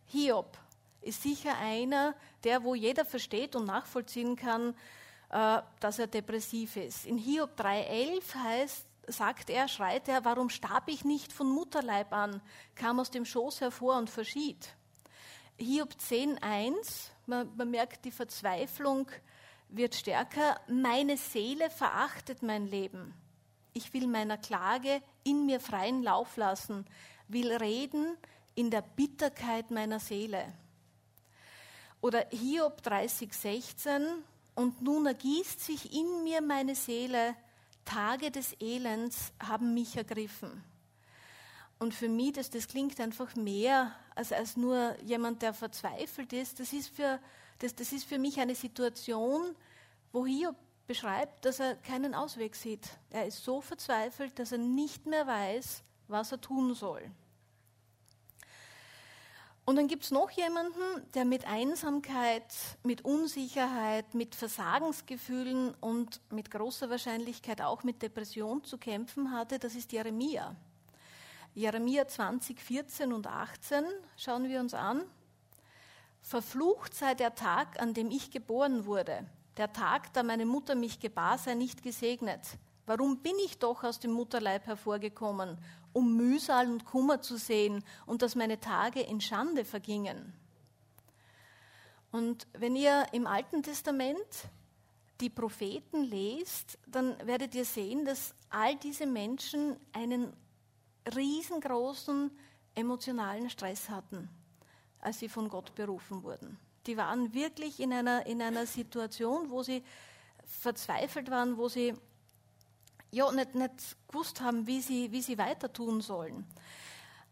Hiob 0.06 0.56
ist 1.02 1.22
sicher 1.22 1.56
einer, 1.58 2.14
der, 2.44 2.62
wo 2.62 2.74
jeder 2.74 3.04
versteht 3.04 3.56
und 3.56 3.66
nachvollziehen 3.66 4.36
kann, 4.36 4.74
äh, 5.30 5.62
dass 5.80 5.98
er 5.98 6.06
depressiv 6.06 6.76
ist. 6.76 7.06
In 7.06 7.16
Hiob 7.16 7.58
3,11 7.58 8.34
heißt, 8.34 8.86
sagt 9.06 9.50
er, 9.50 9.68
schreit 9.68 10.08
er, 10.08 10.24
warum 10.24 10.50
starb 10.50 10.88
ich 10.88 11.04
nicht 11.04 11.32
von 11.32 11.48
Mutterleib 11.48 12.12
an, 12.12 12.40
kam 12.74 13.00
aus 13.00 13.10
dem 13.10 13.24
Schoß 13.24 13.60
hervor 13.60 13.96
und 13.96 14.10
verschied. 14.10 14.74
Hiob 15.58 15.90
10,1, 15.92 17.10
man, 17.30 17.56
man 17.56 17.70
merkt, 17.70 18.04
die 18.04 18.10
Verzweiflung 18.10 19.08
wird 19.70 19.94
stärker. 19.94 20.60
Meine 20.68 21.16
Seele 21.16 21.70
verachtet 21.70 22.42
mein 22.42 22.66
Leben. 22.66 23.14
Ich 23.72 23.94
will 23.94 24.06
meiner 24.06 24.36
Klage 24.36 25.00
in 25.24 25.46
mir 25.46 25.60
freien 25.60 26.02
Lauf 26.02 26.36
lassen, 26.36 26.84
will 27.28 27.52
reden 27.52 28.16
in 28.54 28.70
der 28.70 28.82
Bitterkeit 28.82 29.70
meiner 29.70 30.00
Seele. 30.00 30.52
Oder 32.02 32.26
Hiob 32.30 32.82
30,16, 32.84 34.00
und 34.56 34.82
nun 34.82 35.06
ergießt 35.06 35.60
sich 35.60 35.94
in 35.94 36.24
mir 36.24 36.42
meine 36.42 36.74
Seele, 36.74 37.36
Tage 37.84 38.30
des 38.30 38.54
Elends 38.60 39.32
haben 39.42 39.72
mich 39.72 39.96
ergriffen. 39.96 40.64
Und 41.80 41.94
für 41.94 42.10
mich, 42.10 42.32
das, 42.32 42.50
das 42.50 42.68
klingt 42.68 43.00
einfach 43.00 43.34
mehr 43.36 43.92
als, 44.14 44.32
als 44.32 44.56
nur 44.56 44.94
jemand, 45.02 45.40
der 45.40 45.54
verzweifelt 45.54 46.32
ist. 46.34 46.60
Das 46.60 46.74
ist, 46.74 46.94
für, 46.94 47.18
das, 47.58 47.74
das 47.74 47.92
ist 47.92 48.04
für 48.04 48.18
mich 48.18 48.38
eine 48.38 48.54
Situation, 48.54 49.56
wo 50.12 50.26
Hiob 50.26 50.56
beschreibt, 50.86 51.46
dass 51.46 51.58
er 51.58 51.76
keinen 51.76 52.14
Ausweg 52.14 52.54
sieht. 52.54 52.86
Er 53.08 53.26
ist 53.26 53.42
so 53.42 53.62
verzweifelt, 53.62 54.38
dass 54.38 54.52
er 54.52 54.58
nicht 54.58 55.06
mehr 55.06 55.26
weiß, 55.26 55.82
was 56.06 56.32
er 56.32 56.40
tun 56.40 56.74
soll. 56.74 57.10
Und 59.64 59.76
dann 59.76 59.88
gibt 59.88 60.04
es 60.04 60.10
noch 60.10 60.30
jemanden, 60.32 60.82
der 61.14 61.24
mit 61.24 61.46
Einsamkeit, 61.46 62.52
mit 62.82 63.06
Unsicherheit, 63.06 64.14
mit 64.14 64.34
Versagensgefühlen 64.34 65.74
und 65.80 66.20
mit 66.30 66.50
großer 66.50 66.90
Wahrscheinlichkeit 66.90 67.62
auch 67.62 67.84
mit 67.84 68.02
Depression 68.02 68.64
zu 68.64 68.76
kämpfen 68.76 69.32
hatte. 69.32 69.58
Das 69.58 69.74
ist 69.74 69.92
Jeremia. 69.92 70.56
Jeremia 71.54 72.06
20, 72.06 72.60
14 72.60 73.12
und 73.12 73.26
18 73.26 73.84
schauen 74.16 74.48
wir 74.48 74.60
uns 74.60 74.72
an. 74.72 75.02
Verflucht 76.22 76.94
sei 76.94 77.14
der 77.14 77.34
Tag, 77.34 77.80
an 77.80 77.92
dem 77.92 78.10
ich 78.10 78.30
geboren 78.30 78.86
wurde. 78.86 79.26
Der 79.56 79.72
Tag, 79.72 80.12
da 80.12 80.22
meine 80.22 80.46
Mutter 80.46 80.74
mich 80.74 81.00
gebar, 81.00 81.38
sei 81.38 81.54
nicht 81.54 81.82
gesegnet. 81.82 82.40
Warum 82.86 83.18
bin 83.18 83.34
ich 83.44 83.58
doch 83.58 83.82
aus 83.82 83.98
dem 83.98 84.12
Mutterleib 84.12 84.66
hervorgekommen, 84.66 85.58
um 85.92 86.16
Mühsal 86.16 86.70
und 86.70 86.84
Kummer 86.84 87.20
zu 87.20 87.36
sehen 87.36 87.84
und 88.06 88.22
dass 88.22 88.36
meine 88.36 88.60
Tage 88.60 89.00
in 89.00 89.20
Schande 89.20 89.64
vergingen? 89.64 90.32
Und 92.12 92.46
wenn 92.52 92.76
ihr 92.76 93.06
im 93.12 93.26
Alten 93.26 93.62
Testament 93.62 94.48
die 95.20 95.30
Propheten 95.30 96.04
lest, 96.04 96.78
dann 96.86 97.14
werdet 97.26 97.54
ihr 97.54 97.64
sehen, 97.64 98.04
dass 98.04 98.34
all 98.48 98.76
diese 98.76 99.06
Menschen 99.06 99.76
einen 99.92 100.32
riesengroßen 101.14 102.30
emotionalen 102.74 103.50
Stress 103.50 103.88
hatten, 103.88 104.28
als 105.00 105.18
sie 105.18 105.28
von 105.28 105.48
Gott 105.48 105.74
berufen 105.74 106.22
wurden. 106.22 106.58
Die 106.86 106.96
waren 106.96 107.34
wirklich 107.34 107.80
in 107.80 107.92
einer, 107.92 108.26
in 108.26 108.40
einer 108.40 108.66
Situation, 108.66 109.50
wo 109.50 109.62
sie 109.62 109.82
verzweifelt 110.44 111.30
waren, 111.30 111.56
wo 111.56 111.68
sie 111.68 111.94
ja, 113.10 113.30
nicht, 113.32 113.54
nicht 113.54 113.96
gewusst 114.08 114.40
haben, 114.40 114.66
wie 114.66 114.80
sie, 114.80 115.10
wie 115.12 115.22
sie 115.22 115.36
weiter 115.38 115.72
tun 115.72 116.00
sollen. 116.00 116.46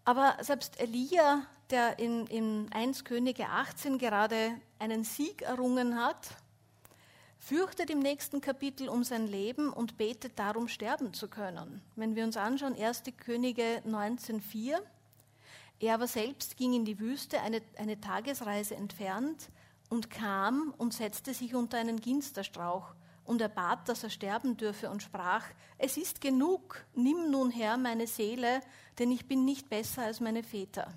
Aber 0.05 0.37
selbst 0.41 0.81
Elia, 0.81 1.43
der 1.71 1.99
in, 1.99 2.27
in 2.27 2.73
1 2.73 3.05
Könige 3.05 3.49
18 3.49 3.99
gerade 3.99 4.61
einen 4.79 5.05
Sieg 5.05 5.43
errungen 5.43 6.03
hat, 6.03 6.29
fürchtet 7.49 7.89
im 7.89 8.01
nächsten 8.01 8.43
Kapitel 8.43 8.91
um 8.91 9.05
sein 9.05 9.27
Leben 9.27 9.73
und 9.73 9.97
betet 9.97 10.39
darum, 10.39 10.69
sterben 10.69 11.15
zu 11.15 11.29
können. 11.29 11.81
Wenn 11.97 12.15
wir 12.15 12.25
uns 12.25 12.37
anschauen, 12.37 12.77
1. 12.79 13.05
Könige 13.17 13.83
19,4. 13.87 14.79
Er 15.81 15.95
aber 15.95 16.07
selbst 16.07 16.59
ging 16.59 16.75
in 16.75 16.85
die 16.85 17.01
Wüste, 17.01 17.41
eine, 17.41 17.63
eine 17.79 17.99
Tagesreise 17.99 18.75
entfernt, 18.75 19.49
und 19.89 20.11
kam 20.11 20.75
und 20.77 20.93
setzte 20.93 21.33
sich 21.33 21.55
unter 21.55 21.79
einen 21.79 21.99
Ginsterstrauch. 21.99 22.95
Und 23.25 23.41
er 23.41 23.49
bat, 23.49 23.89
dass 23.89 24.05
er 24.05 24.11
sterben 24.11 24.59
dürfe 24.59 24.91
und 24.91 25.03
sprach, 25.03 25.47
es 25.79 25.97
ist 25.97 26.21
genug, 26.21 26.85
nimm 26.95 27.31
nun 27.31 27.51
her 27.51 27.79
meine 27.79 28.07
Seele, 28.07 28.61
denn 28.99 29.11
ich 29.11 29.27
bin 29.27 29.47
nicht 29.47 29.71
besser 29.71 30.03
als 30.03 30.21
meine 30.21 30.43
Väter. 30.43 30.93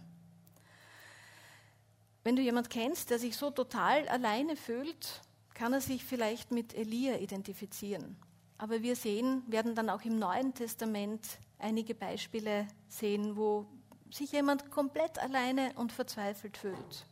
Wenn 2.25 2.35
du 2.35 2.41
jemand 2.41 2.69
kennst, 2.69 3.09
der 3.09 3.19
sich 3.19 3.37
so 3.37 3.51
total 3.51 4.09
alleine 4.09 4.57
fühlt, 4.57 5.21
kann 5.53 5.73
er 5.73 5.81
sich 5.81 6.05
vielleicht 6.05 6.51
mit 6.51 6.73
Elia 6.73 7.17
identifizieren. 7.17 8.17
Aber 8.57 8.81
wir 8.81 8.95
sehen, 8.95 9.43
werden 9.47 9.75
dann 9.75 9.89
auch 9.89 10.03
im 10.03 10.19
Neuen 10.19 10.53
Testament 10.53 11.39
einige 11.57 11.95
Beispiele 11.95 12.67
sehen, 12.87 13.35
wo 13.35 13.65
sich 14.11 14.31
jemand 14.31 14.69
komplett 14.71 15.19
alleine 15.19 15.73
und 15.75 15.91
verzweifelt 15.91 16.57
fühlt. 16.57 17.05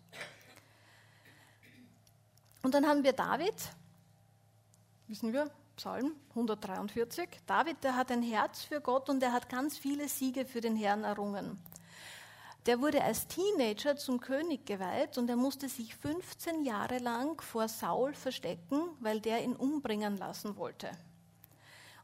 Und 2.62 2.74
dann 2.74 2.86
haben 2.86 3.04
wir 3.04 3.14
David, 3.14 3.56
wissen 5.08 5.32
wir, 5.34 5.50
Psalm 5.78 6.14
143. 6.32 7.30
David, 7.48 7.84
der 7.84 7.96
hat 7.96 8.12
ein 8.12 8.22
Herz 8.22 8.64
für 8.64 8.82
Gott 8.82 9.10
und 9.10 9.24
er 9.24 9.32
hat 9.32 9.50
ganz 9.50 9.78
viele 9.78 10.10
Siege 10.10 10.46
für 10.46 10.60
den 10.60 10.76
Herrn 10.76 11.06
errungen. 11.06 11.58
Der 12.66 12.82
wurde 12.82 13.04
als 13.04 13.28
Teenager 13.28 13.96
zum 13.96 14.20
König 14.20 14.66
geweiht 14.66 15.18
und 15.18 15.30
er 15.30 15.38
musste 15.38 15.70
sich 15.70 15.96
15 15.96 16.66
Jahre 16.66 16.98
lang 16.98 17.42
vor 17.42 17.68
Saul 17.68 18.14
verstecken, 18.14 18.82
weil 19.00 19.22
der 19.22 19.44
ihn 19.44 19.56
umbringen 19.56 20.18
lassen 20.18 20.58
wollte. 20.58 20.92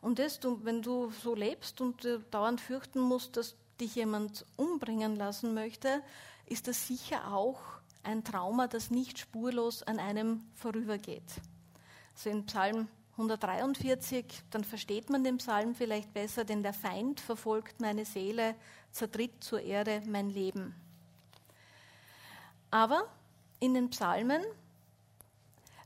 Und 0.01 0.19
das, 0.19 0.39
wenn 0.43 0.81
du 0.81 1.11
so 1.11 1.35
lebst 1.35 1.81
und 1.81 2.07
dauernd 2.31 2.61
fürchten 2.61 2.99
musst, 2.99 3.37
dass 3.37 3.55
dich 3.81 3.95
jemand 3.95 4.45
umbringen 4.55 5.15
lassen 5.15 5.53
möchte, 5.53 6.01
ist 6.45 6.67
das 6.67 6.87
sicher 6.87 7.33
auch 7.33 7.59
ein 8.03 8.23
Trauma, 8.23 8.67
das 8.67 8.91
nicht 8.91 9.19
spurlos 9.19 9.83
an 9.83 9.99
einem 9.99 10.45
vorübergeht. 10.53 11.23
So 12.13 12.29
in 12.29 12.45
Psalm 12.45 12.87
143, 13.17 14.25
dann 14.49 14.63
versteht 14.63 15.09
man 15.09 15.23
den 15.23 15.37
Psalm 15.37 15.73
vielleicht 15.73 16.13
besser, 16.13 16.43
denn 16.43 16.63
der 16.63 16.73
Feind 16.73 17.21
verfolgt 17.21 17.79
meine 17.79 18.03
Seele, 18.03 18.55
zertritt 18.91 19.43
zur 19.43 19.61
Erde 19.61 20.01
mein 20.05 20.29
Leben. 20.29 20.75
Aber 22.71 23.07
in 23.59 23.73
den 23.73 23.89
Psalmen 23.89 24.43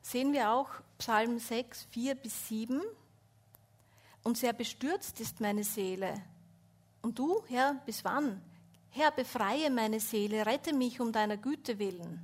sehen 0.02 0.34
wir 0.34 0.52
auch 0.52 0.70
Psalm 0.98 1.38
6, 1.38 1.88
4 1.92 2.16
bis 2.16 2.48
7. 2.48 2.82
Und 4.24 4.38
sehr 4.38 4.54
bestürzt 4.54 5.20
ist 5.20 5.40
meine 5.40 5.64
Seele. 5.64 6.16
Und 7.02 7.20
du, 7.20 7.44
Herr, 7.48 7.76
bis 7.86 8.04
wann? 8.04 8.42
Herr, 8.90 9.12
befreie 9.12 9.70
meine 9.70 10.00
Seele, 10.00 10.48
rette 10.48 10.74
mich 10.74 11.00
um 11.00 11.12
deiner 11.12 11.38
Güte 11.38 11.78
willen. 11.78 12.20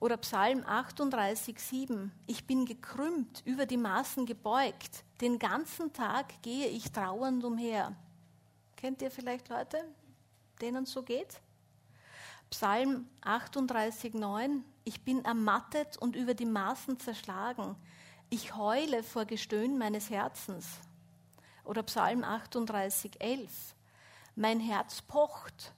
Oder 0.00 0.16
Psalm 0.16 0.64
38, 0.64 1.60
7. 1.60 2.10
Ich 2.26 2.46
bin 2.46 2.64
gekrümmt, 2.64 3.42
über 3.44 3.66
die 3.66 3.76
Maßen 3.76 4.24
gebeugt. 4.24 5.04
Den 5.20 5.38
ganzen 5.38 5.92
Tag 5.92 6.40
gehe 6.40 6.68
ich 6.68 6.90
trauernd 6.90 7.44
umher. 7.44 7.94
Kennt 8.76 9.02
ihr 9.02 9.10
vielleicht 9.10 9.50
Leute, 9.50 9.76
denen 10.62 10.86
so 10.86 11.02
geht? 11.02 11.42
Psalm 12.48 13.10
38, 13.20 14.14
9. 14.14 14.64
Ich 14.84 15.04
bin 15.04 15.22
ermattet 15.22 15.98
und 15.98 16.16
über 16.16 16.32
die 16.32 16.46
Maßen 16.46 16.98
zerschlagen. 16.98 17.76
Ich 18.30 18.56
heule 18.56 19.02
vor 19.02 19.26
Gestöhn 19.26 19.76
meines 19.76 20.08
Herzens. 20.08 20.66
Oder 21.62 21.82
Psalm 21.82 22.24
38, 22.24 23.20
11. 23.20 23.74
Mein 24.34 24.60
Herz 24.60 25.02
pocht, 25.02 25.74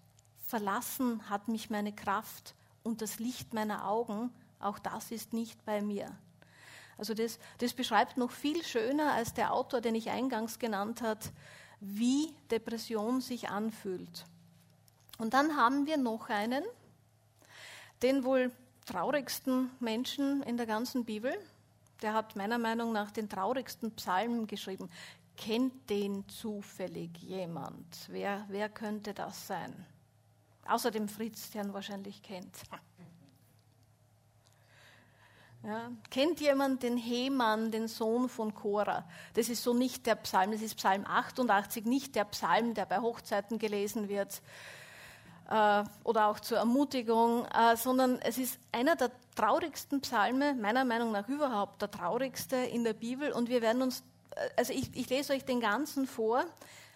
verlassen 0.47 1.29
hat 1.29 1.49
mich 1.49 1.71
meine 1.71 1.93
Kraft 1.93 2.55
und 2.83 3.03
das 3.03 3.19
Licht 3.19 3.55
meiner 3.55 3.89
Augen, 3.89 4.31
auch 4.61 4.79
das 4.79 5.11
ist 5.11 5.33
nicht 5.33 5.65
bei 5.65 5.83
mir. 5.83 6.11
Also 6.99 7.15
das, 7.15 7.39
das 7.59 7.73
beschreibt 7.73 8.17
noch 8.17 8.31
viel 8.31 8.62
schöner 8.65 9.12
als 9.12 9.35
der 9.35 9.53
Autor, 9.53 9.81
den 9.81 9.95
ich 9.95 10.11
eingangs 10.11 10.59
genannt 10.59 11.03
habe, 11.03 11.21
wie 11.81 12.33
Depression 12.51 13.21
sich 13.21 13.49
anfühlt. 13.49 14.25
Und 15.19 15.35
dann 15.35 15.57
haben 15.57 15.87
wir 15.87 15.97
noch 15.97 16.29
einen, 16.29 16.65
den 18.03 18.25
wohl 18.25 18.53
traurigsten 18.87 19.71
Menschen 19.81 20.43
in 20.43 20.57
der 20.57 20.67
ganzen 20.67 21.05
Bibel. 21.05 21.33
Der 22.03 22.15
hat 22.15 22.37
meiner 22.37 22.59
Meinung 22.59 22.93
nach 22.93 23.11
den 23.11 23.29
traurigsten 23.29 23.93
Psalmen 23.93 24.47
geschrieben. 24.47 24.91
Kennt 25.37 25.89
den 25.89 26.29
zufällig 26.29 27.17
jemand? 27.19 28.09
Wer, 28.09 28.45
wer 28.49 28.69
könnte 28.69 29.15
das 29.15 29.47
sein? 29.47 29.87
Außer 30.66 30.90
dem 30.90 31.09
Fritz, 31.09 31.50
der 31.50 31.64
ihn 31.64 31.73
wahrscheinlich 31.73 32.23
kennt. 32.23 32.57
Ja. 35.64 35.92
Kennt 36.11 36.40
jemand 36.40 36.83
den 36.83 36.97
Heman, 36.97 37.71
den 37.71 37.87
Sohn 37.87 38.28
von 38.28 38.52
Cora? 38.52 39.04
Das 39.35 39.49
ist 39.49 39.62
so 39.62 39.73
nicht 39.73 40.07
der 40.07 40.16
Psalm, 40.16 40.50
das 40.50 40.61
ist 40.61 40.75
Psalm 40.75 41.04
88, 41.07 41.85
nicht 41.85 42.16
der 42.16 42.25
Psalm, 42.25 42.75
der 42.75 42.85
bei 42.85 42.99
Hochzeiten 42.99 43.59
gelesen 43.59 44.09
wird 44.09 44.42
äh, 45.52 45.85
oder 46.04 46.26
auch 46.26 46.40
zur 46.40 46.59
Ermutigung, 46.59 47.47
äh, 47.47 47.76
sondern 47.76 48.19
es 48.23 48.38
ist 48.38 48.59
einer 48.73 48.97
der 48.97 49.11
traurigsten 49.37 50.00
Psalme, 50.00 50.54
meiner 50.54 50.85
Meinung 50.85 51.12
nach 51.12 51.28
überhaupt 51.28 51.81
der 51.83 51.90
traurigste 51.90 52.57
in 52.57 52.85
der 52.85 52.95
Bibel. 52.95 53.33
Und 53.33 53.49
wir 53.49 53.62
werden 53.62 53.83
uns, 53.83 54.02
äh, 54.35 54.49
also 54.57 54.73
ich, 54.73 54.90
ich 54.95 55.09
lese 55.11 55.33
euch 55.33 55.45
den 55.45 55.61
ganzen 55.61 56.07
vor. 56.07 56.45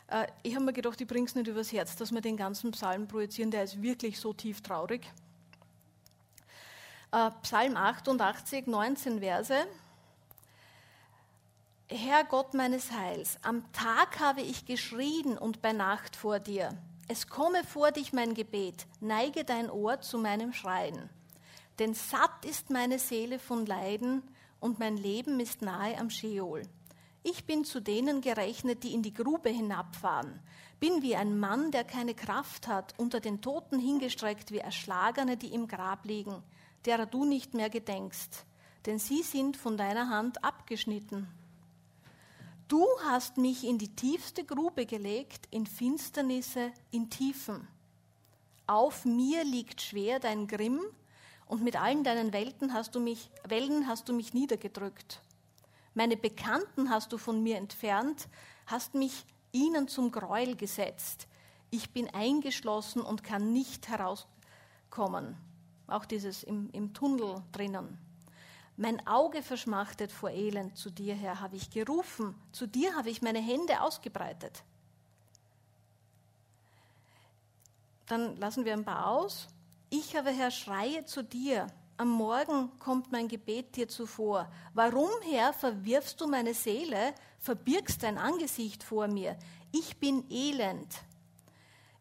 Äh, 0.08 0.26
ich 0.42 0.54
habe 0.54 0.64
mir 0.64 0.72
gedacht, 0.72 1.00
ich 1.00 1.06
bringe 1.06 1.26
es 1.26 1.34
nicht 1.34 1.48
übers 1.48 1.72
Herz, 1.72 1.96
dass 1.96 2.12
wir 2.12 2.20
den 2.20 2.36
ganzen 2.36 2.70
Psalm 2.72 3.08
projizieren, 3.08 3.50
der 3.50 3.64
ist 3.64 3.82
wirklich 3.82 4.18
so 4.18 4.32
tief 4.32 4.60
traurig. 4.60 5.06
Äh, 7.12 7.30
Psalm 7.42 7.76
88, 7.76 8.66
19 8.66 9.20
Verse. 9.20 9.66
Herr 11.88 12.24
Gott 12.24 12.52
meines 12.52 12.90
Heils, 12.90 13.38
am 13.42 13.70
Tag 13.72 14.18
habe 14.18 14.40
ich 14.40 14.66
geschrien 14.66 15.38
und 15.38 15.62
bei 15.62 15.72
Nacht 15.72 16.16
vor 16.16 16.40
dir. 16.40 16.76
Es 17.06 17.28
komme 17.28 17.62
vor 17.62 17.92
dich 17.92 18.12
mein 18.12 18.34
Gebet, 18.34 18.86
neige 18.98 19.44
dein 19.44 19.70
Ohr 19.70 20.00
zu 20.00 20.18
meinem 20.18 20.52
Schreien. 20.52 21.08
Denn 21.78 21.94
satt 21.94 22.44
ist 22.44 22.70
meine 22.70 22.98
Seele 22.98 23.38
von 23.38 23.66
Leiden 23.66 24.22
und 24.58 24.80
mein 24.80 24.96
Leben 24.96 25.38
ist 25.38 25.62
nahe 25.62 25.96
am 25.98 26.10
Scheol. 26.10 26.62
Ich 27.28 27.44
bin 27.44 27.64
zu 27.64 27.80
denen 27.80 28.20
gerechnet, 28.20 28.84
die 28.84 28.94
in 28.94 29.02
die 29.02 29.12
Grube 29.12 29.48
hinabfahren, 29.48 30.40
bin 30.78 31.02
wie 31.02 31.16
ein 31.16 31.38
Mann, 31.38 31.72
der 31.72 31.82
keine 31.82 32.14
Kraft 32.14 32.68
hat, 32.68 32.94
unter 32.98 33.20
den 33.20 33.40
Toten 33.40 33.78
hingestreckt 33.78 34.52
wie 34.52 34.58
Erschlagene, 34.58 35.36
die 35.36 35.52
im 35.52 35.66
Grab 35.66 36.04
liegen 36.04 36.42
derer 36.86 37.06
du 37.06 37.24
nicht 37.24 37.54
mehr 37.54 37.68
gedenkst, 37.68 38.44
denn 38.86 38.98
sie 38.98 39.22
sind 39.22 39.56
von 39.56 39.76
deiner 39.76 40.08
Hand 40.08 40.42
abgeschnitten. 40.44 41.28
Du 42.68 42.84
hast 43.04 43.36
mich 43.36 43.64
in 43.64 43.78
die 43.78 43.94
tiefste 43.94 44.44
Grube 44.44 44.86
gelegt, 44.86 45.46
in 45.50 45.66
Finsternisse, 45.66 46.72
in 46.90 47.10
Tiefen. 47.10 47.68
Auf 48.66 49.04
mir 49.04 49.44
liegt 49.44 49.82
schwer 49.82 50.18
dein 50.18 50.46
Grimm, 50.46 50.80
und 51.48 51.62
mit 51.62 51.80
allen 51.80 52.02
deinen 52.02 52.32
Welten 52.32 52.72
hast 52.72 52.96
du 52.96 53.00
mich, 53.00 53.30
Wellen 53.46 53.86
hast 53.86 54.08
du 54.08 54.12
mich 54.12 54.34
niedergedrückt. 54.34 55.22
Meine 55.96 56.18
Bekannten 56.18 56.90
hast 56.90 57.10
du 57.14 57.16
von 57.16 57.42
mir 57.42 57.56
entfernt, 57.56 58.28
hast 58.66 58.94
mich 58.94 59.24
ihnen 59.50 59.88
zum 59.88 60.12
Gräuel 60.12 60.54
gesetzt. 60.54 61.26
Ich 61.70 61.90
bin 61.90 62.12
eingeschlossen 62.12 63.00
und 63.00 63.24
kann 63.24 63.54
nicht 63.54 63.88
herauskommen. 63.88 65.38
Auch 65.86 66.04
dieses 66.04 66.42
im, 66.42 66.68
im 66.72 66.92
Tunnel 66.92 67.42
drinnen. 67.50 67.96
Mein 68.76 69.06
Auge 69.06 69.42
verschmachtet 69.42 70.12
vor 70.12 70.28
Elend, 70.28 70.76
zu 70.76 70.90
dir, 70.90 71.14
Herr, 71.14 71.40
habe 71.40 71.56
ich 71.56 71.70
gerufen, 71.70 72.34
zu 72.52 72.66
dir 72.66 72.94
habe 72.94 73.08
ich 73.08 73.22
meine 73.22 73.40
Hände 73.40 73.80
ausgebreitet. 73.80 74.64
Dann 78.04 78.36
lassen 78.36 78.66
wir 78.66 78.74
ein 78.74 78.84
paar 78.84 79.06
aus. 79.06 79.48
Ich 79.88 80.18
aber, 80.18 80.30
Herr, 80.30 80.50
schreie 80.50 81.06
zu 81.06 81.24
dir. 81.24 81.68
Am 81.98 82.10
Morgen 82.10 82.70
kommt 82.78 83.10
mein 83.10 83.26
Gebet 83.26 83.74
dir 83.76 83.88
zuvor. 83.88 84.50
Warum, 84.74 85.08
Herr, 85.30 85.54
verwirfst 85.54 86.20
du 86.20 86.26
meine 86.26 86.52
Seele, 86.52 87.14
verbirgst 87.38 88.02
dein 88.02 88.18
Angesicht 88.18 88.82
vor 88.82 89.08
mir? 89.08 89.38
Ich 89.72 89.96
bin 89.96 90.24
elend. 90.30 90.94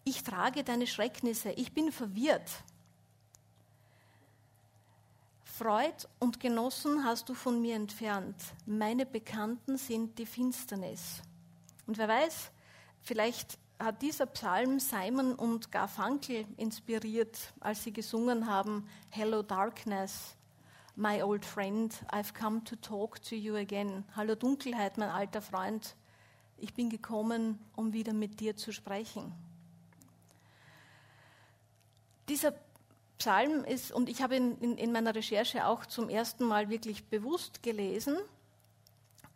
Ich 0.04 0.24
trage 0.24 0.66
deine 0.66 0.86
Schrecknisse. 0.86 1.52
Ich 1.52 1.74
bin 1.74 1.94
verwirrt. 1.94 2.50
Freud 5.46 6.06
und 6.20 6.42
Genossen 6.42 7.06
hast 7.06 7.30
du 7.30 7.34
von 7.34 7.62
mir 7.62 7.78
entfernt. 7.78 8.36
Meine 8.66 9.06
Bekannten 9.06 9.78
sind 9.78 10.20
die 10.20 10.26
Finsternis. 10.26 11.22
Und 11.88 11.98
wer 11.98 12.10
weiß, 12.10 12.52
vielleicht 13.02 13.58
hat 13.80 14.02
dieser 14.02 14.26
Psalm 14.28 14.80
Simon 14.80 15.36
und 15.36 15.72
Garfunkel 15.72 16.46
inspiriert, 16.58 17.54
als 17.60 17.84
sie 17.84 17.92
gesungen 17.92 18.48
haben, 18.48 18.88
Hello 19.10 19.42
Darkness, 19.42 20.36
my 20.96 21.22
old 21.22 21.46
friend, 21.46 21.94
I've 22.12 22.34
come 22.34 22.64
to 22.64 22.76
talk 22.78 23.22
to 23.24 23.36
you 23.36 23.56
again. 23.56 24.06
Hallo 24.16 24.36
Dunkelheit, 24.36 24.98
mein 24.98 25.10
alter 25.10 25.42
Freund, 25.42 25.96
ich 26.58 26.74
bin 26.74 26.90
gekommen, 26.90 27.60
um 27.76 27.92
wieder 27.92 28.14
mit 28.14 28.40
dir 28.40 28.56
zu 28.56 28.72
sprechen. 28.72 29.34
Dieser 32.30 32.54
Psalm 33.18 33.66
ist, 33.66 33.92
und 33.92 34.10
ich 34.10 34.22
habe 34.22 34.38
ihn 34.38 34.58
in, 34.60 34.78
in 34.78 34.92
meiner 34.92 35.14
Recherche 35.14 35.68
auch 35.68 35.86
zum 35.86 36.10
ersten 36.10 36.46
Mal 36.46 36.70
wirklich 36.70 37.06
bewusst 37.06 37.62
gelesen, 37.62 38.18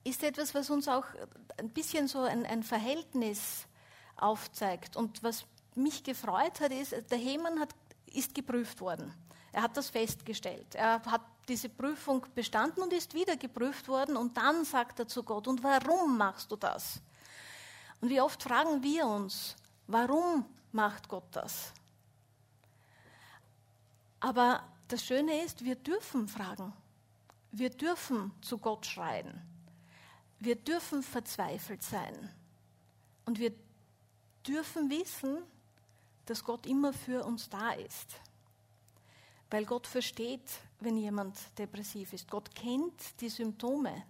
ist 0.05 0.23
etwas, 0.23 0.55
was 0.55 0.69
uns 0.69 0.87
auch 0.87 1.05
ein 1.57 1.69
bisschen 1.69 2.07
so 2.07 2.21
ein, 2.21 2.45
ein 2.45 2.63
Verhältnis 2.63 3.67
aufzeigt. 4.21 4.95
Und 4.95 5.23
was 5.23 5.45
mich 5.75 6.03
gefreut 6.03 6.59
hat, 6.59 6.71
ist, 6.71 6.93
der 7.09 7.17
Hemann 7.17 7.59
hat, 7.59 7.73
ist 8.07 8.33
geprüft 8.33 8.81
worden. 8.81 9.13
Er 9.51 9.63
hat 9.63 9.77
das 9.77 9.89
festgestellt. 9.89 10.75
Er 10.75 11.01
hat 11.05 11.21
diese 11.47 11.69
Prüfung 11.69 12.25
bestanden 12.35 12.83
und 12.83 12.93
ist 12.93 13.13
wieder 13.13 13.35
geprüft 13.35 13.87
worden. 13.87 14.15
Und 14.15 14.37
dann 14.37 14.63
sagt 14.63 14.99
er 14.99 15.07
zu 15.07 15.23
Gott, 15.23 15.47
und 15.47 15.63
warum 15.63 16.17
machst 16.17 16.51
du 16.51 16.55
das? 16.55 17.01
Und 18.01 18.09
wie 18.09 18.21
oft 18.21 18.41
fragen 18.41 18.81
wir 18.83 19.05
uns, 19.05 19.55
warum 19.87 20.45
macht 20.71 21.07
Gott 21.07 21.27
das? 21.31 21.73
Aber 24.19 24.63
das 24.87 25.03
Schöne 25.03 25.43
ist, 25.43 25.63
wir 25.63 25.75
dürfen 25.75 26.27
fragen. 26.27 26.73
Wir 27.51 27.69
dürfen 27.69 28.31
zu 28.41 28.57
Gott 28.57 28.85
schreien. 28.85 29.41
Wir 30.39 30.55
dürfen 30.55 31.01
verzweifelt 31.01 31.81
sein. 31.81 32.29
Und 33.25 33.39
wir 33.39 33.53
dürfen 34.47 34.89
wissen, 34.89 35.37
dass 36.25 36.43
Gott 36.43 36.65
immer 36.65 36.93
für 36.93 37.25
uns 37.25 37.49
da 37.49 37.71
ist. 37.71 38.15
Weil 39.49 39.65
Gott 39.65 39.87
versteht, 39.87 40.49
wenn 40.79 40.97
jemand 40.97 41.35
depressiv 41.57 42.13
ist. 42.13 42.29
Gott 42.29 42.53
kennt 42.53 43.21
die 43.21 43.29
Symptome. 43.29 44.03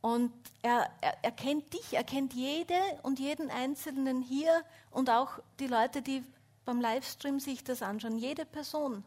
Und 0.00 0.32
er, 0.62 0.90
er, 1.00 1.22
er 1.22 1.32
kennt 1.32 1.72
dich, 1.72 1.92
er 1.92 2.04
kennt 2.04 2.32
jede 2.32 2.74
und 3.02 3.18
jeden 3.18 3.50
Einzelnen 3.50 4.22
hier 4.22 4.64
und 4.90 5.10
auch 5.10 5.38
die 5.58 5.66
Leute, 5.66 6.02
die 6.02 6.24
beim 6.64 6.80
Livestream 6.80 7.38
sich 7.38 7.62
das 7.62 7.82
anschauen. 7.82 8.16
Jede 8.16 8.44
Person 8.44 9.04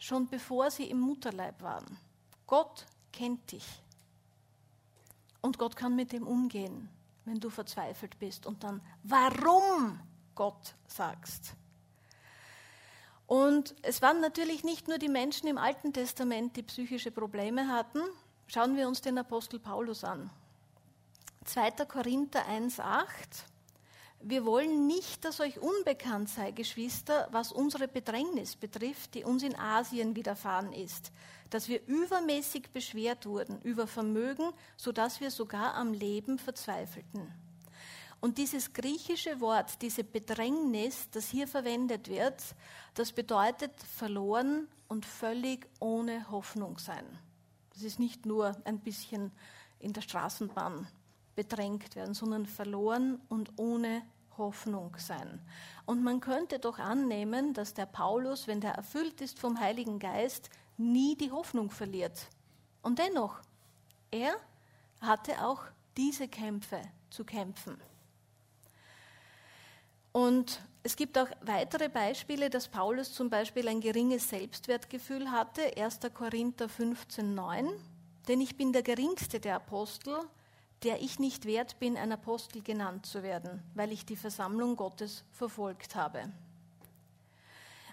schon 0.00 0.26
bevor 0.26 0.70
sie 0.70 0.84
im 0.84 0.98
Mutterleib 0.98 1.62
waren. 1.62 1.98
Gott 2.46 2.86
kennt 3.12 3.52
dich. 3.52 3.66
Und 5.42 5.58
Gott 5.58 5.76
kann 5.76 5.94
mit 5.94 6.12
dem 6.12 6.26
umgehen, 6.26 6.88
wenn 7.24 7.40
du 7.40 7.50
verzweifelt 7.50 8.18
bist 8.18 8.46
und 8.46 8.64
dann, 8.64 8.80
warum 9.02 10.00
Gott 10.34 10.74
sagst. 10.86 11.54
Und 13.26 13.76
es 13.82 14.02
waren 14.02 14.20
natürlich 14.20 14.64
nicht 14.64 14.88
nur 14.88 14.98
die 14.98 15.08
Menschen 15.08 15.46
im 15.46 15.58
Alten 15.58 15.92
Testament, 15.92 16.56
die 16.56 16.64
psychische 16.64 17.12
Probleme 17.12 17.68
hatten. 17.68 18.00
Schauen 18.48 18.76
wir 18.76 18.88
uns 18.88 19.02
den 19.02 19.18
Apostel 19.18 19.60
Paulus 19.60 20.02
an. 20.02 20.30
2. 21.44 21.70
Korinther 21.86 22.40
1.8. 22.48 23.04
Wir 24.22 24.44
wollen 24.44 24.86
nicht, 24.86 25.24
dass 25.24 25.40
euch 25.40 25.58
unbekannt 25.58 26.28
sei, 26.28 26.50
Geschwister, 26.50 27.28
was 27.30 27.52
unsere 27.52 27.88
Bedrängnis 27.88 28.54
betrifft, 28.54 29.14
die 29.14 29.24
uns 29.24 29.42
in 29.42 29.56
Asien 29.56 30.14
widerfahren 30.14 30.74
ist, 30.74 31.10
dass 31.48 31.68
wir 31.68 31.80
übermäßig 31.86 32.70
beschwert 32.70 33.24
wurden 33.24 33.62
über 33.62 33.86
Vermögen, 33.86 34.50
sodass 34.76 35.20
wir 35.20 35.30
sogar 35.30 35.74
am 35.74 35.94
Leben 35.94 36.38
verzweifelten. 36.38 37.32
Und 38.20 38.36
dieses 38.36 38.74
griechische 38.74 39.40
Wort, 39.40 39.80
diese 39.80 40.04
Bedrängnis, 40.04 41.08
das 41.10 41.30
hier 41.30 41.48
verwendet 41.48 42.08
wird, 42.08 42.42
das 42.92 43.12
bedeutet 43.12 43.72
verloren 43.96 44.68
und 44.88 45.06
völlig 45.06 45.66
ohne 45.78 46.30
Hoffnung 46.30 46.76
sein. 46.76 47.06
Das 47.72 47.82
ist 47.82 47.98
nicht 47.98 48.26
nur 48.26 48.54
ein 48.64 48.80
bisschen 48.80 49.32
in 49.78 49.94
der 49.94 50.02
Straßenbahn 50.02 50.86
bedrängt 51.34 51.94
werden, 51.96 52.14
sondern 52.14 52.46
verloren 52.46 53.20
und 53.28 53.52
ohne 53.56 54.02
Hoffnung 54.36 54.96
sein. 54.98 55.40
Und 55.86 56.02
man 56.02 56.20
könnte 56.20 56.58
doch 56.58 56.78
annehmen, 56.78 57.52
dass 57.54 57.74
der 57.74 57.86
Paulus, 57.86 58.46
wenn 58.46 58.60
der 58.60 58.72
erfüllt 58.72 59.20
ist 59.20 59.38
vom 59.38 59.58
Heiligen 59.60 59.98
Geist, 59.98 60.50
nie 60.76 61.16
die 61.16 61.30
Hoffnung 61.30 61.70
verliert. 61.70 62.28
Und 62.82 62.98
dennoch, 62.98 63.40
er 64.10 64.34
hatte 65.00 65.44
auch 65.44 65.62
diese 65.96 66.28
Kämpfe 66.28 66.80
zu 67.10 67.24
kämpfen. 67.24 67.80
Und 70.12 70.60
es 70.82 70.96
gibt 70.96 71.18
auch 71.18 71.28
weitere 71.42 71.88
Beispiele, 71.88 72.48
dass 72.50 72.68
Paulus 72.68 73.12
zum 73.12 73.28
Beispiel 73.28 73.68
ein 73.68 73.80
geringes 73.80 74.28
Selbstwertgefühl 74.28 75.30
hatte. 75.30 75.76
1. 75.76 76.00
Korinther 76.14 76.66
15,9. 76.66 77.68
Denn 78.28 78.40
ich 78.40 78.56
bin 78.56 78.72
der 78.72 78.82
geringste 78.82 79.40
der 79.40 79.56
Apostel, 79.56 80.18
der 80.82 81.02
ich 81.02 81.18
nicht 81.18 81.44
wert 81.44 81.78
bin, 81.78 81.96
ein 81.96 82.12
Apostel 82.12 82.62
genannt 82.62 83.06
zu 83.06 83.22
werden, 83.22 83.62
weil 83.74 83.92
ich 83.92 84.06
die 84.06 84.16
Versammlung 84.16 84.76
Gottes 84.76 85.24
verfolgt 85.32 85.94
habe. 85.94 86.32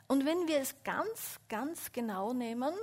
Und 0.07 0.25
wenn 0.25 0.47
wir 0.47 0.59
es 0.59 0.73
ganz, 0.83 1.39
ganz 1.49 1.91
genau 1.91 2.33
nehmen, 2.33 2.73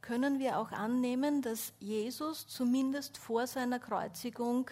können 0.00 0.38
wir 0.38 0.58
auch 0.58 0.72
annehmen, 0.72 1.42
dass 1.42 1.74
Jesus 1.78 2.46
zumindest 2.46 3.18
vor 3.18 3.46
seiner 3.46 3.78
Kreuzigung 3.78 4.70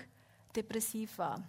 depressiv 0.56 1.18
war. 1.18 1.42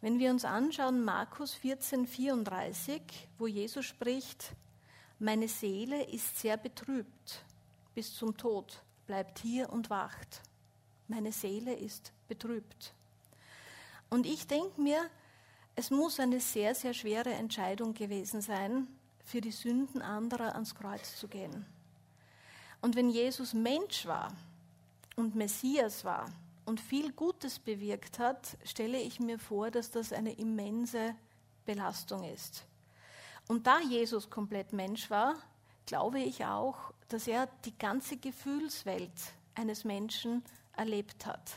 Wenn 0.00 0.18
wir 0.18 0.30
uns 0.30 0.44
anschauen, 0.44 1.04
Markus 1.04 1.52
14, 1.54 2.06
34, 2.06 3.02
wo 3.36 3.48
Jesus 3.48 3.84
spricht, 3.84 4.54
meine 5.18 5.48
Seele 5.48 6.04
ist 6.04 6.38
sehr 6.38 6.56
betrübt 6.56 7.44
bis 7.94 8.14
zum 8.14 8.36
Tod, 8.36 8.82
bleibt 9.06 9.40
hier 9.40 9.70
und 9.70 9.90
wacht. 9.90 10.40
Meine 11.08 11.32
Seele 11.32 11.74
ist 11.74 12.12
betrübt. 12.30 12.94
Und 14.08 14.24
ich 14.24 14.46
denke 14.46 14.80
mir, 14.80 15.02
es 15.76 15.90
muss 15.90 16.18
eine 16.18 16.40
sehr, 16.40 16.74
sehr 16.74 16.94
schwere 16.94 17.34
Entscheidung 17.34 17.92
gewesen 17.92 18.40
sein, 18.40 18.88
für 19.24 19.42
die 19.42 19.52
Sünden 19.52 20.00
anderer 20.00 20.54
ans 20.54 20.74
Kreuz 20.74 21.16
zu 21.16 21.28
gehen. 21.28 21.66
Und 22.80 22.96
wenn 22.96 23.10
Jesus 23.10 23.52
Mensch 23.52 24.06
war 24.06 24.32
und 25.16 25.34
Messias 25.34 26.04
war, 26.06 26.30
und 26.70 26.80
viel 26.80 27.12
Gutes 27.12 27.58
bewirkt 27.58 28.20
hat, 28.20 28.56
stelle 28.64 29.00
ich 29.00 29.18
mir 29.18 29.38
vor, 29.40 29.72
dass 29.72 29.90
das 29.90 30.12
eine 30.12 30.32
immense 30.34 31.16
Belastung 31.66 32.22
ist. 32.22 32.64
Und 33.48 33.66
da 33.66 33.80
Jesus 33.80 34.30
komplett 34.30 34.72
Mensch 34.72 35.10
war, 35.10 35.34
glaube 35.84 36.20
ich 36.20 36.44
auch, 36.44 36.92
dass 37.08 37.26
er 37.26 37.48
die 37.64 37.76
ganze 37.76 38.16
Gefühlswelt 38.16 39.10
eines 39.56 39.84
Menschen 39.84 40.44
erlebt 40.76 41.26
hat. 41.26 41.54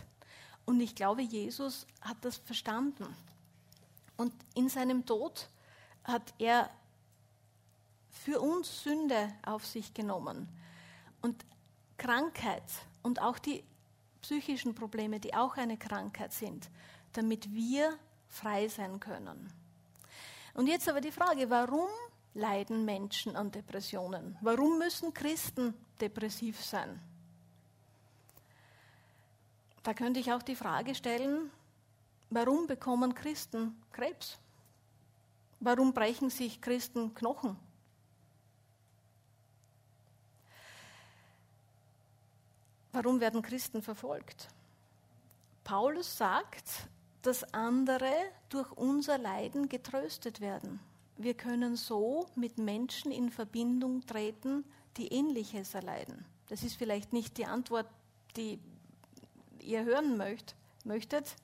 Und 0.66 0.80
ich 0.80 0.96
glaube, 0.96 1.22
Jesus 1.22 1.86
hat 2.02 2.18
das 2.22 2.38
verstanden. 2.38 3.06
Und 4.18 4.34
in 4.56 4.70
seinem 4.70 5.06
Tod 5.06 5.50
hat 6.04 6.34
er 6.40 6.70
für 8.10 8.40
uns 8.40 8.84
Sünde 8.84 9.34
auf 9.46 9.66
sich 9.66 9.94
genommen. 9.94 10.48
Und 11.22 11.46
Krankheit 11.98 12.64
und 13.02 13.22
auch 13.22 13.40
die 13.40 13.64
psychischen 14.22 14.76
Probleme, 14.76 15.20
die 15.20 15.34
auch 15.34 15.58
eine 15.58 15.78
Krankheit 15.78 16.32
sind, 16.32 16.70
damit 17.14 17.54
wir 17.54 17.98
frei 18.28 18.68
sein 18.68 19.00
können. 19.00 19.52
Und 20.54 20.68
jetzt 20.68 20.88
aber 20.88 21.02
die 21.02 21.12
Frage, 21.12 21.50
warum 21.50 21.90
leiden 22.34 22.86
Menschen 22.86 23.36
an 23.36 23.52
Depressionen? 23.52 24.38
Warum 24.42 24.78
müssen 24.78 25.14
Christen 25.14 25.74
depressiv 26.00 26.64
sein? 26.64 27.00
Da 29.84 29.94
könnte 29.94 30.20
ich 30.20 30.32
auch 30.32 30.42
die 30.42 30.56
Frage 30.56 30.96
stellen, 30.96 31.52
warum 32.30 32.68
bekommen 32.68 33.14
Christen 33.14 33.76
Krebs? 33.92 34.40
Warum 35.60 35.94
brechen 35.94 36.30
sich 36.30 36.62
Christen 36.62 37.14
Knochen? 37.14 37.58
Warum 42.94 43.20
werden 43.20 43.42
Christen 43.42 43.82
verfolgt? 43.82 44.50
Paulus 45.64 46.18
sagt, 46.18 46.88
dass 47.22 47.54
andere 47.54 48.12
durch 48.50 48.72
unser 48.74 49.18
Leiden 49.18 49.68
getröstet 49.70 50.42
werden. 50.42 50.80
Wir 51.18 51.34
können 51.34 51.76
so 51.76 52.28
mit 52.36 52.58
Menschen 52.58 53.12
in 53.12 53.30
Verbindung 53.30 54.06
treten, 54.06 54.64
die 54.98 55.08
ähnliches 55.08 55.74
erleiden. 55.74 56.26
Das 56.50 56.64
ist 56.64 56.76
vielleicht 56.76 57.14
nicht 57.14 57.38
die 57.38 57.46
Antwort, 57.46 57.88
die 58.36 58.60
ihr 59.64 59.84
hören 59.84 60.18
möcht, 60.18 60.56
möchtet. 60.84 61.36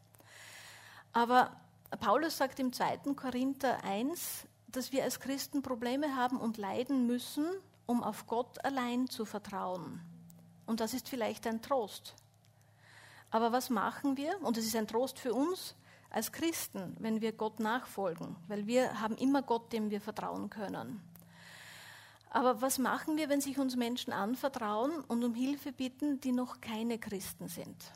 Aber 1.13 1.55
Paulus 1.99 2.37
sagt 2.37 2.59
im 2.59 2.71
2. 2.71 3.13
Korinther 3.15 3.83
1, 3.83 4.45
dass 4.67 4.91
wir 4.91 5.03
als 5.03 5.19
Christen 5.19 5.61
Probleme 5.61 6.15
haben 6.15 6.39
und 6.39 6.57
leiden 6.57 7.07
müssen, 7.07 7.45
um 7.85 8.03
auf 8.03 8.27
Gott 8.27 8.63
allein 8.63 9.07
zu 9.07 9.25
vertrauen. 9.25 10.01
Und 10.67 10.79
das 10.79 10.93
ist 10.93 11.09
vielleicht 11.09 11.47
ein 11.47 11.61
Trost. 11.61 12.13
Aber 13.31 13.51
was 13.51 13.69
machen 13.69 14.17
wir? 14.17 14.39
Und 14.41 14.57
es 14.57 14.65
ist 14.65 14.75
ein 14.75 14.87
Trost 14.87 15.17
für 15.17 15.33
uns 15.33 15.75
als 16.11 16.31
Christen, 16.31 16.95
wenn 16.99 17.21
wir 17.21 17.31
Gott 17.31 17.59
nachfolgen, 17.59 18.35
weil 18.47 18.67
wir 18.67 18.99
haben 19.01 19.15
immer 19.15 19.41
Gott, 19.41 19.71
dem 19.73 19.89
wir 19.89 20.01
vertrauen 20.01 20.49
können. 20.49 21.01
Aber 22.31 22.61
was 22.61 22.77
machen 22.77 23.17
wir, 23.17 23.29
wenn 23.29 23.41
sich 23.41 23.57
uns 23.57 23.75
Menschen 23.75 24.13
anvertrauen 24.13 25.03
und 25.07 25.23
um 25.23 25.33
Hilfe 25.33 25.71
bitten, 25.71 26.21
die 26.21 26.31
noch 26.31 26.61
keine 26.61 26.99
Christen 26.99 27.47
sind? 27.47 27.91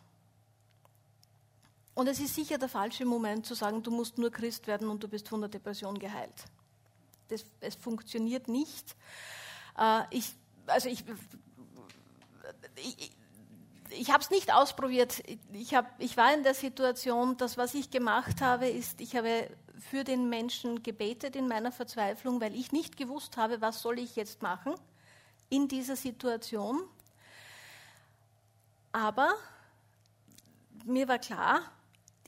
Und 1.95 2.08
es 2.08 2.19
ist 2.19 2.36
sicher 2.36 2.58
der 2.58 2.69
falsche 2.69 3.06
Moment 3.06 3.45
zu 3.45 3.53
sagen, 3.53 3.84
du 3.84 3.91
musst 3.91 4.17
nur 4.17 4.32
Christ 4.32 4.67
werden 4.67 4.89
und 4.89 5.03
du 5.03 5.08
bist 5.08 5.29
von 5.29 5.41
der 5.41 5.49
Depression 5.49 5.97
geheilt. 5.99 6.45
Das, 7.27 7.45
es 7.60 7.75
funktioniert 7.75 8.47
nicht. 8.47 8.95
Äh, 9.77 10.01
ich, 10.10 10.34
also 10.67 10.89
ich 10.89 11.03
ich, 12.75 13.12
ich 13.89 14.12
habe 14.12 14.23
es 14.23 14.29
nicht 14.29 14.53
ausprobiert. 14.53 15.23
Ich, 15.51 15.75
hab, 15.75 15.99
ich 15.99 16.17
war 16.17 16.34
in 16.34 16.43
der 16.43 16.53
Situation, 16.53 17.38
dass 17.38 17.58
was 17.58 17.73
ich 17.73 17.91
gemacht 17.91 18.41
habe, 18.41 18.67
ist, 18.67 19.01
ich 19.01 19.15
habe 19.15 19.49
für 19.79 20.03
den 20.03 20.29
Menschen 20.29 20.82
gebetet 20.84 21.36
in 21.36 21.47
meiner 21.47 21.71
Verzweiflung, 21.71 22.41
weil 22.41 22.56
ich 22.56 22.71
nicht 22.71 22.97
gewusst 22.97 23.38
habe, 23.38 23.62
was 23.62 23.82
soll 23.82 23.99
ich 23.99 24.15
jetzt 24.15 24.41
machen 24.41 24.73
in 25.49 25.67
dieser 25.67 25.95
Situation. 25.95 26.82
Aber 28.91 29.34
mir 30.86 31.08
war 31.08 31.19
klar, 31.19 31.71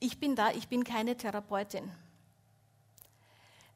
ich 0.06 0.20
bin 0.20 0.36
da, 0.36 0.52
ich 0.52 0.68
bin 0.68 0.84
keine 0.84 1.18
Therapeutin. 1.18 1.92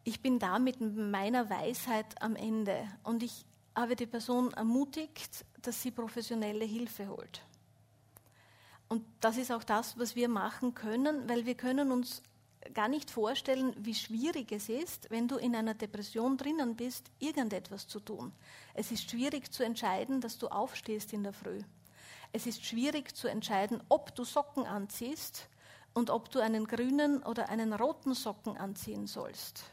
Ich 0.03 0.21
bin 0.21 0.37
da 0.37 0.59
mit 0.59 0.79
meiner 0.79 1.49
Weisheit 1.49 2.21
am 2.21 2.35
Ende. 2.35 2.87
Und 3.03 3.23
ich 3.23 3.45
habe 3.75 3.95
die 3.95 4.05
Person 4.05 4.53
ermutigt, 4.53 5.43
dass 5.63 5.81
sie 5.81 5.89
professionelle 5.89 6.65
Hilfe 6.65 7.07
holt. 7.07 7.41
Und 8.89 9.03
das 9.21 9.37
ist 9.37 9.51
auch 9.51 9.63
das, 9.63 9.97
was 9.97 10.15
wir 10.15 10.29
machen 10.29 10.75
können, 10.75 11.27
weil 11.27 11.47
wir 11.47 11.55
können 11.55 11.91
uns 11.91 12.21
gar 12.75 12.89
nicht 12.89 13.09
vorstellen, 13.09 13.73
wie 13.79 13.95
schwierig 13.95 14.51
es 14.51 14.69
ist, 14.69 15.09
wenn 15.09 15.27
du 15.27 15.37
in 15.37 15.55
einer 15.55 15.73
Depression 15.73 16.37
drinnen 16.37 16.75
bist, 16.75 17.09
irgendetwas 17.17 17.87
zu 17.87 17.99
tun. 17.99 18.31
Es 18.75 18.91
ist 18.91 19.09
schwierig 19.09 19.51
zu 19.51 19.63
entscheiden, 19.63 20.21
dass 20.21 20.37
du 20.37 20.47
aufstehst 20.47 21.11
in 21.11 21.23
der 21.23 21.33
Früh. 21.33 21.61
Es 22.31 22.45
ist 22.45 22.63
schwierig 22.63 23.15
zu 23.15 23.27
entscheiden, 23.27 23.81
ob 23.89 24.13
du 24.13 24.23
Socken 24.23 24.67
anziehst 24.67 25.49
und 25.99 26.09
ob 26.09 26.31
du 26.31 26.39
einen 26.39 26.65
grünen 26.65 27.21
oder 27.23 27.49
einen 27.49 27.73
roten 27.73 28.13
Socken 28.13 28.57
anziehen 28.57 29.05
sollst. 29.05 29.65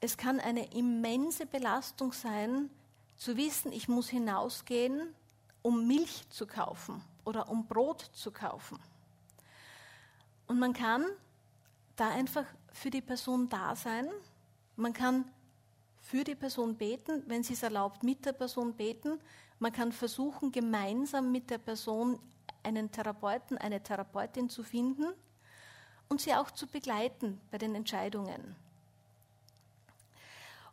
Es 0.00 0.16
kann 0.16 0.40
eine 0.40 0.74
immense 0.74 1.46
Belastung 1.46 2.12
sein, 2.12 2.68
zu 3.16 3.36
wissen, 3.36 3.72
ich 3.72 3.86
muss 3.86 4.08
hinausgehen, 4.08 5.14
um 5.62 5.86
Milch 5.86 6.28
zu 6.28 6.44
kaufen 6.44 7.00
oder 7.24 7.48
um 7.48 7.68
Brot 7.68 8.10
zu 8.12 8.32
kaufen. 8.32 8.80
Und 10.48 10.58
man 10.58 10.72
kann 10.72 11.04
da 11.94 12.08
einfach 12.08 12.44
für 12.72 12.90
die 12.90 13.00
Person 13.00 13.48
da 13.48 13.76
sein. 13.76 14.08
Man 14.74 14.92
kann 14.92 15.24
für 16.00 16.24
die 16.24 16.34
Person 16.34 16.74
beten, 16.74 17.22
wenn 17.28 17.44
sie 17.44 17.52
es 17.52 17.62
erlaubt, 17.62 18.02
mit 18.02 18.26
der 18.26 18.32
Person 18.32 18.74
beten. 18.74 19.20
Man 19.60 19.72
kann 19.72 19.92
versuchen, 19.92 20.50
gemeinsam 20.50 21.30
mit 21.30 21.48
der 21.48 21.58
Person 21.58 22.18
einen 22.62 22.90
Therapeuten, 22.92 23.58
eine 23.58 23.82
Therapeutin 23.82 24.48
zu 24.48 24.62
finden. 24.62 25.12
und 26.12 26.20
sie 26.20 26.34
auch 26.34 26.50
zu 26.50 26.66
begleiten 26.66 27.40
bei 27.50 27.56
den 27.56 27.74
Entscheidungen. 27.74 28.54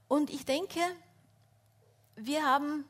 Und 0.09 0.29
ich 0.29 0.43
denke, 0.43 0.81
wir 2.17 2.45
haben 2.45 2.83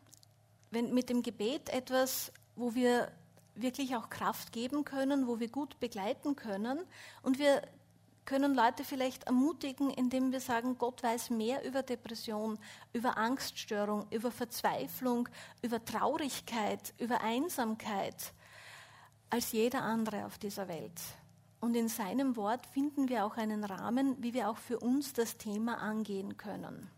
mit 0.71 1.09
dem 1.09 1.21
Gebet 1.21 1.69
etwas, 1.69 2.31
wo 2.55 2.73
wir 2.73 3.11
wirklich 3.53 3.95
auch 3.95 4.09
Kraft 4.09 4.51
geben 4.51 4.83
können, 4.83 5.27
wo 5.27 5.39
wir 5.39 5.47
gut 5.47 5.79
begleiten 5.79 6.35
können. 6.35 6.79
Und 7.21 7.37
wir 7.37 7.61
können 8.25 8.55
Leute 8.55 8.83
vielleicht 8.83 9.25
ermutigen, 9.25 9.91
indem 9.91 10.31
wir 10.31 10.39
sagen, 10.39 10.79
Gott 10.79 11.03
weiß 11.03 11.29
mehr 11.29 11.63
über 11.65 11.83
Depression, 11.83 12.57
über 12.93 13.17
Angststörung, 13.17 14.07
über 14.09 14.31
Verzweiflung, 14.31 15.29
über 15.61 15.85
Traurigkeit, 15.85 16.95
über 16.97 17.21
Einsamkeit 17.21 18.33
als 19.29 19.51
jeder 19.51 19.83
andere 19.83 20.25
auf 20.25 20.37
dieser 20.37 20.67
Welt. 20.67 20.99
Und 21.59 21.75
in 21.75 21.89
seinem 21.89 22.35
Wort 22.35 22.65
finden 22.67 23.09
wir 23.09 23.25
auch 23.25 23.37
einen 23.37 23.63
Rahmen, 23.63 24.15
wie 24.23 24.33
wir 24.33 24.49
auch 24.49 24.57
für 24.57 24.79
uns 24.79 25.13
das 25.13 25.37
Thema 25.37 25.79
angehen 25.79 26.37
können. 26.37 26.89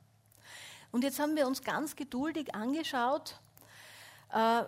Und 0.92 1.04
jetzt 1.04 1.20
haben 1.20 1.36
wir 1.36 1.48
uns 1.48 1.64
ganz 1.64 1.96
geduldig 1.96 2.54
angeschaut, 2.54 3.40
äh, 4.32 4.64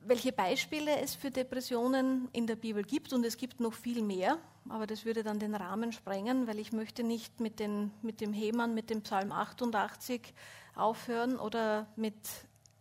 welche 0.00 0.32
Beispiele 0.32 1.00
es 1.00 1.14
für 1.14 1.30
Depressionen 1.30 2.28
in 2.32 2.46
der 2.46 2.56
Bibel 2.56 2.82
gibt. 2.82 3.12
Und 3.12 3.24
es 3.24 3.36
gibt 3.36 3.60
noch 3.60 3.74
viel 3.74 4.02
mehr, 4.02 4.38
aber 4.68 4.86
das 4.86 5.04
würde 5.04 5.22
dann 5.22 5.38
den 5.38 5.54
Rahmen 5.54 5.92
sprengen, 5.92 6.46
weil 6.46 6.58
ich 6.58 6.72
möchte 6.72 7.02
nicht 7.02 7.40
mit, 7.40 7.60
den, 7.60 7.92
mit 8.02 8.20
dem 8.20 8.32
Hemann, 8.32 8.74
mit 8.74 8.90
dem 8.90 9.02
Psalm 9.02 9.30
88 9.30 10.32
aufhören 10.74 11.38
oder 11.38 11.86
mit 11.96 12.16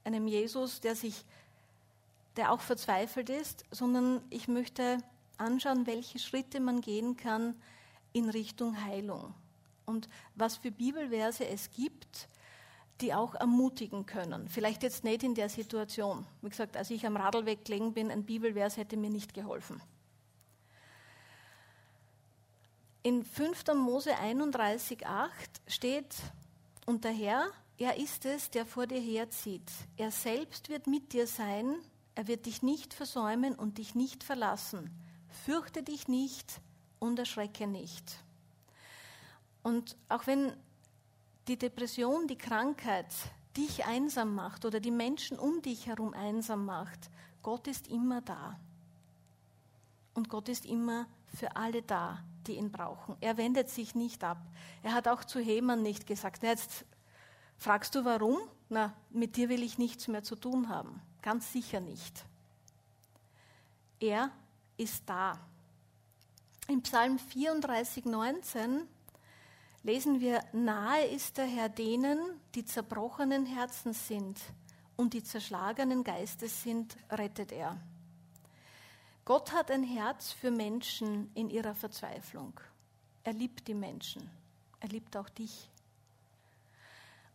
einem 0.03 0.27
Jesus, 0.27 0.81
der 0.81 0.95
sich 0.95 1.25
der 2.38 2.52
auch 2.52 2.62
verzweifelt 2.62 3.30
ist, 3.30 3.65
sondern 3.71 4.21
ich 4.30 4.48
möchte 4.48 4.98
anschauen, 5.38 5.88
welche 5.88 6.19
Schritte 6.19 6.60
man 6.60 6.82
gehen 6.82 7.17
kann 7.17 7.56
in 8.13 8.30
Richtung 8.30 8.84
Heilung 8.84 9.34
und 9.86 10.10
was 10.36 10.58
für 10.58 10.71
Bibelverse 10.71 11.45
es 11.48 11.69
gibt, 11.71 12.28
die 13.02 13.13
auch 13.13 13.36
ermutigen 13.36 14.06
können. 14.06 14.48
Vielleicht 14.48 14.84
jetzt 14.84 15.04
nicht 15.04 15.24
in 15.24 15.36
der 15.36 15.50
Situation. 15.50 16.26
Wie 16.41 16.50
gesagt, 16.50 16.78
als 16.78 16.89
ich 16.89 17.06
am 17.06 17.17
Radlweg 17.17 17.65
gelegen 17.65 17.93
bin, 17.93 18.10
ein 18.10 18.24
Bibelvers 18.24 18.78
hätte 18.78 18.95
mir 18.95 19.10
nicht 19.10 19.34
geholfen. 19.34 19.82
In 23.04 23.24
5. 23.24 23.65
Mose 23.76 24.15
31,8 24.15 25.30
steht, 25.67 26.15
und 26.86 27.04
der 27.04 27.12
Herr, 27.12 27.48
er 27.78 27.98
ist 27.98 28.26
es, 28.26 28.50
der 28.50 28.65
vor 28.65 28.88
dir 28.88 29.02
herzieht. 29.02 29.69
Er 29.98 30.12
selbst 30.12 30.69
wird 30.69 30.88
mit 30.88 31.13
dir 31.13 31.28
sein, 31.28 31.76
er 32.15 32.28
wird 32.28 32.45
dich 32.45 32.63
nicht 32.63 32.93
versäumen 32.93 33.56
und 33.56 33.78
dich 33.78 33.93
nicht 33.93 34.23
verlassen. 34.23 34.89
Fürchte 35.45 35.84
dich 35.84 36.08
nicht 36.08 36.62
und 36.99 37.19
erschrecke 37.19 37.67
nicht. 37.67 38.23
Und 39.63 39.97
auch 40.10 40.25
wenn 40.25 40.54
die 41.47 41.58
Depression, 41.58 42.28
die 42.28 42.38
Krankheit 42.38 43.08
dich 43.58 43.86
einsam 43.86 44.34
macht 44.34 44.65
oder 44.65 44.80
die 44.80 44.91
Menschen 44.91 45.38
um 45.38 45.62
dich 45.62 45.88
herum 45.88 46.13
einsam 46.13 46.65
macht, 46.65 47.10
Gott 47.43 47.67
ist 47.67 47.88
immer 47.88 48.21
da. 48.21 48.60
Und 50.13 50.30
Gott 50.30 50.49
ist 50.49 50.65
immer 50.65 51.08
für 51.36 51.56
alle 51.56 51.82
da, 51.82 52.23
die 52.47 52.56
ihn 52.56 52.71
brauchen. 52.71 53.17
Er 53.19 53.38
wendet 53.38 53.69
sich 53.69 53.95
nicht 53.95 54.23
ab. 54.23 54.38
Er 54.84 54.93
hat 54.93 55.08
auch 55.08 55.23
zu 55.23 55.39
Heman 55.39 55.84
nicht 55.84 56.08
gesagt, 56.08 56.43
jetzt 56.43 56.86
fragst 57.58 57.93
du 57.95 58.06
warum? 58.06 58.38
Na, 58.69 58.93
mit 59.10 59.36
dir 59.36 59.49
will 59.49 59.63
ich 59.63 59.78
nichts 59.78 60.08
mehr 60.08 60.23
zu 60.23 60.36
tun 60.36 60.69
haben. 60.69 61.01
Ganz 61.26 61.52
sicher 61.52 61.80
nicht. 61.80 62.24
Er 64.00 64.30
ist 64.78 65.10
da. 65.10 65.40
Im 66.68 66.84
Psalm 66.84 67.18
34, 67.18 68.06
19 68.06 68.88
lesen 69.82 70.20
wir, 70.20 70.44
nahe 70.54 71.06
ist 71.06 71.38
der 71.38 71.48
Herr 71.48 71.70
denen, 71.70 72.20
die 72.54 72.64
zerbrochenen 72.64 73.48
Herzen 73.48 73.94
sind 73.94 74.40
und 74.98 75.16
die 75.16 75.24
zerschlagenen 75.24 76.04
Geistes 76.04 76.62
sind, 76.62 76.96
rettet 77.10 77.52
er. 77.52 77.76
Gott 79.26 79.52
hat 79.52 79.72
ein 79.72 79.82
Herz 79.84 80.32
für 80.32 80.52
Menschen 80.52 81.32
in 81.34 81.50
ihrer 81.50 81.74
Verzweiflung. 81.74 82.60
Er 83.24 83.34
liebt 83.34 83.68
die 83.68 83.74
Menschen. 83.74 84.30
Er 84.80 84.90
liebt 84.90 85.18
auch 85.18 85.30
dich. 85.30 85.72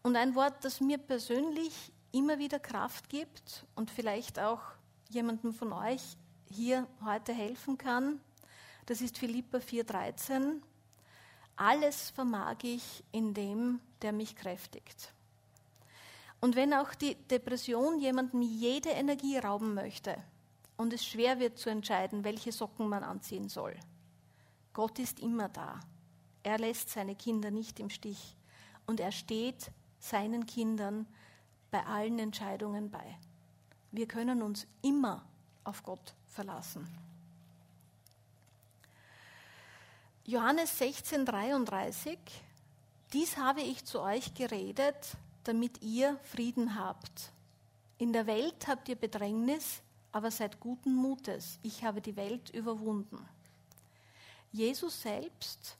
Und 0.05 0.15
ein 0.15 0.37
Wort, 0.37 0.65
das 0.65 0.81
mir 0.81 0.99
persönlich 0.99 1.91
immer 2.13 2.39
wieder 2.39 2.59
Kraft 2.59 3.09
gibt 3.09 3.67
und 3.75 3.91
vielleicht 3.91 4.39
auch 4.39 4.61
jemandem 5.09 5.53
von 5.53 5.73
euch 5.73 6.03
hier 6.51 6.87
heute 7.05 7.33
helfen 7.33 7.79
kann, 7.79 8.21
das 8.87 9.01
ist 9.01 9.19
Philippa 9.19 9.59
4,13 9.59 10.61
alles 11.61 12.09
vermag 12.09 12.57
ich 12.63 13.05
in 13.13 13.35
dem, 13.35 13.81
der 14.01 14.13
mich 14.13 14.35
kräftigt. 14.35 15.13
Und 16.41 16.57
wenn 16.57 16.73
auch 16.73 16.95
die 16.95 17.17
Depression 17.17 18.01
jemandem 18.01 18.41
jede 18.41 18.89
Energie 18.89 19.37
rauben 19.37 19.75
möchte 19.75 20.17
und 20.79 20.95
es 20.95 21.05
schwer 21.05 21.39
wird 21.39 21.59
zu 21.59 21.69
entscheiden, 21.69 22.25
welche 22.25 22.51
Socken 22.51 22.89
man 22.89 23.05
anziehen 23.05 23.51
soll, 23.51 23.77
Gott 24.73 24.99
ist 24.99 25.21
immer 25.21 25.51
da. 25.51 25.81
Er 26.43 26.59
lässt 26.59 26.89
seine 26.89 27.15
Kinder 27.15 27.51
nicht 27.51 27.79
im 27.79 27.91
Stich 27.91 28.35
und 28.87 28.99
er 28.99 29.13
steht 29.13 29.71
seinen 29.99 30.47
Kindern 30.47 31.07
bei 31.71 31.85
allen 31.87 32.19
Entscheidungen 32.19 32.91
bei. 32.91 33.19
Wir 33.93 34.07
können 34.07 34.43
uns 34.43 34.67
immer 34.83 35.25
auf 35.65 35.83
Gott 35.83 36.15
verlassen. 36.27 36.87
Johannes 40.25 40.79
16, 40.79 41.27
33, 41.27 42.19
dies 43.13 43.37
habe 43.37 43.63
ich 43.63 43.85
zu 43.85 44.01
euch 44.01 44.35
geredet, 44.35 45.17
damit 45.45 45.83
ihr 45.83 46.19
Frieden 46.23 46.79
habt. 46.79 47.33
In 47.99 48.13
der 48.13 48.27
Welt 48.27 48.69
habt 48.69 48.89
ihr 48.89 48.97
Bedrängnis, 48.97 49.81
aber 50.13 50.31
seid 50.31 50.61
guten 50.61 50.95
Mutes, 50.95 51.59
ich 51.63 51.85
habe 51.85 52.01
die 52.01 52.15
Welt 52.17 52.51
überwunden. 52.51 53.27
Jesus 54.53 55.03
selbst 55.03 55.77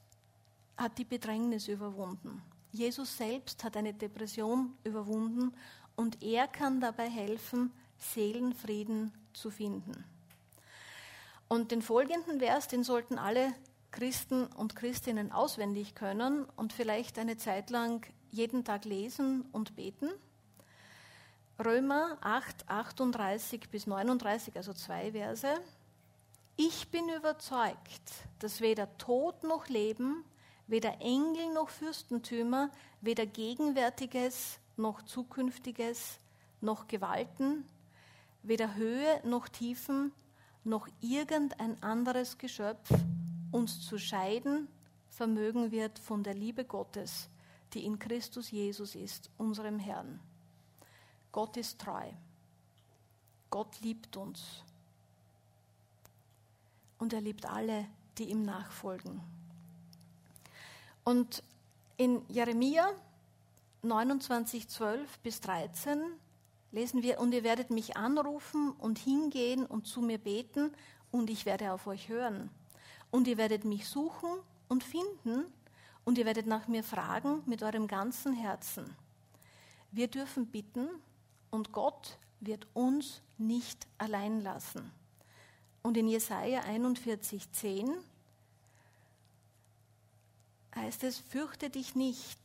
hat 0.77 0.97
die 0.97 1.05
Bedrängnis 1.05 1.67
überwunden. 1.67 2.41
Jesus 2.71 3.17
selbst 3.17 3.63
hat 3.63 3.75
eine 3.75 3.93
Depression 3.93 4.73
überwunden 4.83 5.53
und 5.95 6.23
er 6.23 6.47
kann 6.47 6.79
dabei 6.79 7.09
helfen, 7.09 7.71
Seelenfrieden 7.97 9.11
zu 9.33 9.49
finden. 9.49 10.03
Und 11.47 11.71
den 11.71 11.81
folgenden 11.81 12.39
Vers, 12.39 12.67
den 12.67 12.83
sollten 12.83 13.17
alle 13.17 13.53
Christen 13.91 14.47
und 14.47 14.75
Christinnen 14.75 15.31
auswendig 15.31 15.95
können 15.95 16.45
und 16.55 16.71
vielleicht 16.71 17.19
eine 17.19 17.37
Zeit 17.37 17.69
lang 17.69 18.05
jeden 18.31 18.63
Tag 18.63 18.85
lesen 18.85 19.41
und 19.51 19.75
beten. 19.75 20.09
Römer 21.63 22.17
8, 22.21 22.69
38 22.69 23.69
bis 23.69 23.85
39, 23.85 24.55
also 24.55 24.73
zwei 24.73 25.11
Verse. 25.11 25.47
Ich 26.55 26.87
bin 26.89 27.09
überzeugt, 27.09 28.01
dass 28.39 28.61
weder 28.61 28.97
Tod 28.97 29.43
noch 29.43 29.67
Leben, 29.67 30.23
weder 30.71 31.01
Engel 31.01 31.53
noch 31.53 31.67
Fürstentümer, 31.67 32.71
weder 33.01 33.25
Gegenwärtiges 33.25 34.57
noch 34.77 35.01
Zukünftiges, 35.01 36.17
noch 36.61 36.87
Gewalten, 36.87 37.65
weder 38.41 38.75
Höhe 38.75 39.21
noch 39.25 39.49
Tiefen, 39.49 40.13
noch 40.63 40.87
irgendein 41.01 41.83
anderes 41.83 42.37
Geschöpf 42.37 42.89
uns 43.51 43.85
zu 43.85 43.97
scheiden 43.97 44.69
vermögen 45.09 45.71
wird 45.71 45.99
von 45.99 46.23
der 46.23 46.35
Liebe 46.35 46.63
Gottes, 46.63 47.29
die 47.73 47.85
in 47.85 47.99
Christus 47.99 48.49
Jesus 48.49 48.95
ist, 48.95 49.29
unserem 49.37 49.77
Herrn. 49.77 50.21
Gott 51.33 51.57
ist 51.57 51.81
treu. 51.81 52.09
Gott 53.49 53.81
liebt 53.81 54.15
uns. 54.15 54.63
Und 56.97 57.11
er 57.11 57.19
liebt 57.19 57.45
alle, 57.45 57.87
die 58.17 58.29
ihm 58.29 58.43
nachfolgen. 58.43 59.40
Und 61.03 61.43
in 61.97 62.23
Jeremia 62.29 62.89
29, 63.83 64.67
12 64.67 65.19
bis 65.19 65.41
13 65.41 66.01
lesen 66.71 67.01
wir, 67.01 67.19
und 67.19 67.33
ihr 67.33 67.43
werdet 67.43 67.69
mich 67.69 67.97
anrufen 67.97 68.71
und 68.71 68.99
hingehen 68.99 69.65
und 69.65 69.87
zu 69.87 70.01
mir 70.01 70.17
beten, 70.17 70.71
und 71.11 71.29
ich 71.29 71.45
werde 71.45 71.73
auf 71.73 71.87
euch 71.87 72.09
hören. 72.09 72.49
Und 73.11 73.27
ihr 73.27 73.37
werdet 73.37 73.65
mich 73.65 73.87
suchen 73.87 74.29
und 74.69 74.83
finden 74.83 75.45
und 76.05 76.17
ihr 76.17 76.25
werdet 76.25 76.47
nach 76.47 76.67
mir 76.67 76.83
fragen 76.83 77.43
mit 77.45 77.61
eurem 77.61 77.87
ganzen 77.87 78.33
Herzen. 78.33 78.95
Wir 79.91 80.07
dürfen 80.07 80.47
bitten 80.47 80.87
und 81.49 81.73
Gott 81.73 82.17
wird 82.39 82.67
uns 82.73 83.21
nicht 83.37 83.85
allein 83.97 84.41
lassen. 84.41 84.91
Und 85.83 85.97
in 85.97 86.07
Jesaja 86.07 86.61
41, 86.61 87.51
10 87.51 87.91
heißt 90.81 91.03
es: 91.03 91.19
Fürchte 91.19 91.69
dich 91.69 91.95
nicht, 91.95 92.39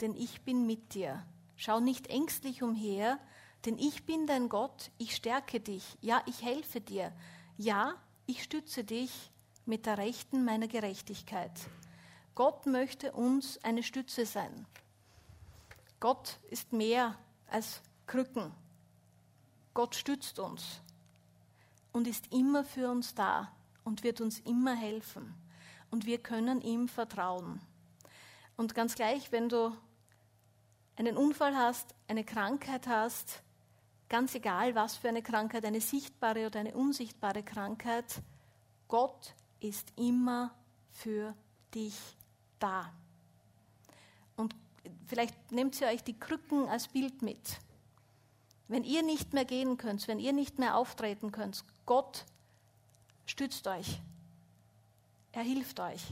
denn 0.00 0.14
ich 0.14 0.42
bin 0.42 0.66
mit 0.66 0.94
dir. 0.94 1.22
Schau 1.56 1.80
nicht 1.80 2.08
ängstlich 2.08 2.62
umher, 2.62 3.18
denn 3.66 3.78
ich 3.78 4.04
bin 4.04 4.26
dein 4.26 4.48
Gott, 4.48 4.90
ich 4.98 5.14
stärke 5.14 5.60
dich, 5.60 5.96
ja, 6.00 6.22
ich 6.26 6.42
helfe 6.42 6.80
dir, 6.80 7.12
ja, 7.56 7.94
ich 8.26 8.42
stütze 8.42 8.84
dich 8.84 9.30
mit 9.66 9.86
der 9.86 9.98
Rechten 9.98 10.44
meiner 10.44 10.66
Gerechtigkeit. 10.66 11.52
Gott 12.34 12.66
möchte 12.66 13.12
uns 13.12 13.62
eine 13.62 13.82
Stütze 13.82 14.26
sein. 14.26 14.66
Gott 16.00 16.38
ist 16.50 16.72
mehr 16.72 17.16
als 17.46 17.82
Krücken. 18.06 18.52
Gott 19.74 19.94
stützt 19.94 20.38
uns 20.38 20.80
und 21.92 22.08
ist 22.08 22.32
immer 22.32 22.64
für 22.64 22.90
uns 22.90 23.14
da 23.14 23.52
und 23.84 24.02
wird 24.02 24.20
uns 24.20 24.40
immer 24.40 24.74
helfen. 24.74 25.34
Und 25.90 26.06
wir 26.06 26.18
können 26.18 26.62
ihm 26.62 26.88
vertrauen. 26.88 27.60
Und 28.56 28.74
ganz 28.74 28.94
gleich, 28.94 29.32
wenn 29.32 29.48
du 29.48 29.76
einen 30.96 31.16
Unfall 31.16 31.56
hast, 31.56 31.94
eine 32.08 32.24
Krankheit 32.24 32.86
hast, 32.86 33.42
ganz 34.08 34.34
egal 34.34 34.74
was 34.74 34.96
für 34.96 35.08
eine 35.08 35.22
Krankheit, 35.22 35.64
eine 35.64 35.80
sichtbare 35.80 36.46
oder 36.46 36.60
eine 36.60 36.74
unsichtbare 36.74 37.42
Krankheit, 37.42 38.04
Gott 38.88 39.34
ist 39.60 39.92
immer 39.96 40.54
für 40.90 41.34
dich 41.74 41.96
da. 42.58 42.92
Und 44.36 44.54
vielleicht 45.06 45.50
nehmt 45.50 45.80
ihr 45.80 45.88
euch 45.88 46.04
die 46.04 46.18
Krücken 46.18 46.68
als 46.68 46.88
Bild 46.88 47.22
mit. 47.22 47.58
Wenn 48.68 48.84
ihr 48.84 49.02
nicht 49.02 49.32
mehr 49.32 49.44
gehen 49.44 49.76
könnt, 49.76 50.06
wenn 50.08 50.18
ihr 50.18 50.32
nicht 50.32 50.58
mehr 50.58 50.76
auftreten 50.76 51.32
könnt, 51.32 51.64
Gott 51.86 52.24
stützt 53.26 53.66
euch. 53.66 54.00
Er 55.32 55.42
hilft 55.42 55.80
euch. 55.80 56.02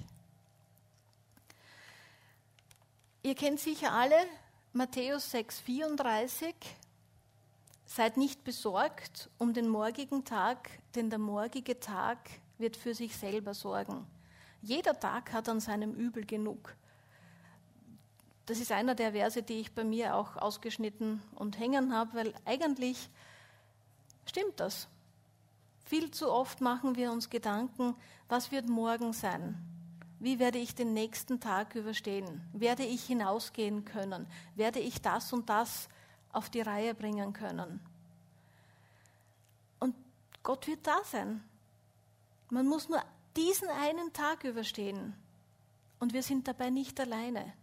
Ihr 3.30 3.36
kennt 3.36 3.60
sicher 3.60 3.92
alle 3.92 4.16
Matthäus 4.72 5.32
6,34. 5.32 6.52
Seid 7.86 8.16
nicht 8.16 8.42
besorgt 8.42 9.30
um 9.38 9.54
den 9.54 9.68
morgigen 9.68 10.24
Tag, 10.24 10.68
denn 10.96 11.10
der 11.10 11.20
morgige 11.20 11.78
Tag 11.78 12.28
wird 12.58 12.76
für 12.76 12.92
sich 12.92 13.16
selber 13.16 13.54
sorgen. 13.54 14.04
Jeder 14.62 14.98
Tag 14.98 15.32
hat 15.32 15.48
an 15.48 15.60
seinem 15.60 15.94
Übel 15.94 16.26
genug. 16.26 16.74
Das 18.46 18.58
ist 18.58 18.72
einer 18.72 18.96
der 18.96 19.12
Verse, 19.12 19.44
die 19.44 19.60
ich 19.60 19.76
bei 19.76 19.84
mir 19.84 20.16
auch 20.16 20.36
ausgeschnitten 20.36 21.22
und 21.36 21.56
hängen 21.56 21.94
habe, 21.94 22.14
weil 22.14 22.34
eigentlich 22.44 23.10
stimmt 24.26 24.58
das. 24.58 24.88
Viel 25.84 26.10
zu 26.10 26.32
oft 26.32 26.60
machen 26.60 26.96
wir 26.96 27.12
uns 27.12 27.30
Gedanken, 27.30 27.94
was 28.28 28.50
wird 28.50 28.68
morgen 28.68 29.12
sein? 29.12 29.69
Wie 30.20 30.38
werde 30.38 30.58
ich 30.58 30.74
den 30.74 30.92
nächsten 30.92 31.40
Tag 31.40 31.74
überstehen? 31.74 32.42
Werde 32.52 32.84
ich 32.84 33.04
hinausgehen 33.04 33.86
können? 33.86 34.26
Werde 34.54 34.78
ich 34.78 35.00
das 35.00 35.32
und 35.32 35.48
das 35.48 35.88
auf 36.30 36.50
die 36.50 36.60
Reihe 36.60 36.94
bringen 36.94 37.32
können? 37.32 37.80
Und 39.78 39.94
Gott 40.42 40.66
wird 40.66 40.86
da 40.86 40.98
sein. 41.04 41.42
Man 42.50 42.66
muss 42.66 42.90
nur 42.90 43.02
diesen 43.34 43.70
einen 43.70 44.12
Tag 44.12 44.44
überstehen. 44.44 45.14
Und 46.00 46.12
wir 46.12 46.22
sind 46.22 46.46
dabei 46.46 46.68
nicht 46.68 47.00
alleine. 47.00 47.54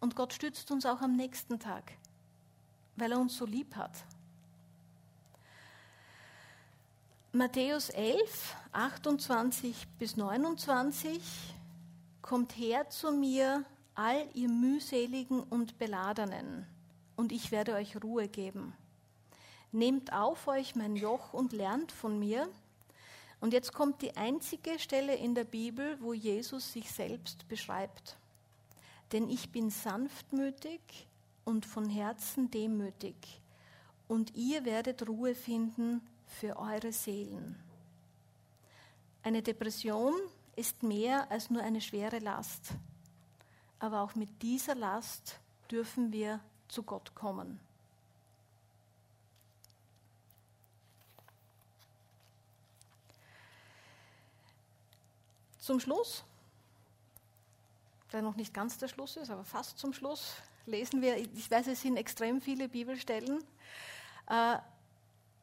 Und 0.00 0.16
Gott 0.16 0.32
stützt 0.32 0.72
uns 0.72 0.84
auch 0.84 1.02
am 1.02 1.14
nächsten 1.14 1.60
Tag, 1.60 1.92
weil 2.96 3.12
er 3.12 3.20
uns 3.20 3.36
so 3.36 3.46
lieb 3.46 3.76
hat. 3.76 3.92
Matthäus 7.30 7.90
11, 7.90 8.56
28 8.72 9.86
bis 10.00 10.16
29 10.16 11.54
Kommt 12.22 12.56
her 12.56 12.88
zu 12.88 13.10
mir, 13.10 13.64
all 13.94 14.28
ihr 14.32 14.48
mühseligen 14.48 15.42
und 15.42 15.78
beladenen, 15.78 16.66
und 17.16 17.32
ich 17.32 17.50
werde 17.50 17.74
euch 17.74 18.02
Ruhe 18.02 18.28
geben. 18.28 18.74
Nehmt 19.72 20.12
auf 20.12 20.46
euch 20.46 20.76
mein 20.76 20.94
Joch 20.96 21.34
und 21.34 21.52
lernt 21.52 21.90
von 21.90 22.18
mir, 22.18 22.48
und 23.40 23.52
jetzt 23.52 23.72
kommt 23.72 24.02
die 24.02 24.16
einzige 24.16 24.78
Stelle 24.78 25.16
in 25.16 25.34
der 25.34 25.44
Bibel, 25.44 26.00
wo 26.00 26.12
Jesus 26.12 26.72
sich 26.72 26.92
selbst 26.92 27.48
beschreibt. 27.48 28.16
Denn 29.10 29.28
ich 29.28 29.50
bin 29.50 29.68
sanftmütig 29.68 31.08
und 31.44 31.66
von 31.66 31.88
Herzen 31.88 32.52
demütig, 32.52 33.16
und 34.06 34.34
ihr 34.36 34.64
werdet 34.64 35.08
Ruhe 35.08 35.34
finden 35.34 36.00
für 36.26 36.56
eure 36.56 36.92
Seelen. 36.92 37.58
Eine 39.24 39.42
Depression 39.42 40.14
ist 40.56 40.82
mehr 40.82 41.30
als 41.30 41.50
nur 41.50 41.62
eine 41.62 41.80
schwere 41.80 42.18
Last, 42.18 42.72
aber 43.78 44.02
auch 44.02 44.14
mit 44.14 44.42
dieser 44.42 44.74
Last 44.74 45.40
dürfen 45.70 46.12
wir 46.12 46.40
zu 46.68 46.82
Gott 46.82 47.14
kommen. 47.14 47.60
Zum 55.58 55.78
Schluss, 55.78 56.24
der 58.12 58.20
noch 58.20 58.36
nicht 58.36 58.52
ganz 58.52 58.78
der 58.78 58.88
Schluss 58.88 59.16
ist, 59.16 59.30
aber 59.30 59.44
fast 59.44 59.78
zum 59.78 59.92
Schluss, 59.92 60.34
lesen 60.66 61.00
wir, 61.00 61.16
ich 61.16 61.50
weiß, 61.50 61.68
es 61.68 61.82
sind 61.82 61.96
extrem 61.96 62.40
viele 62.40 62.68
Bibelstellen, 62.68 63.42
äh, 64.28 64.58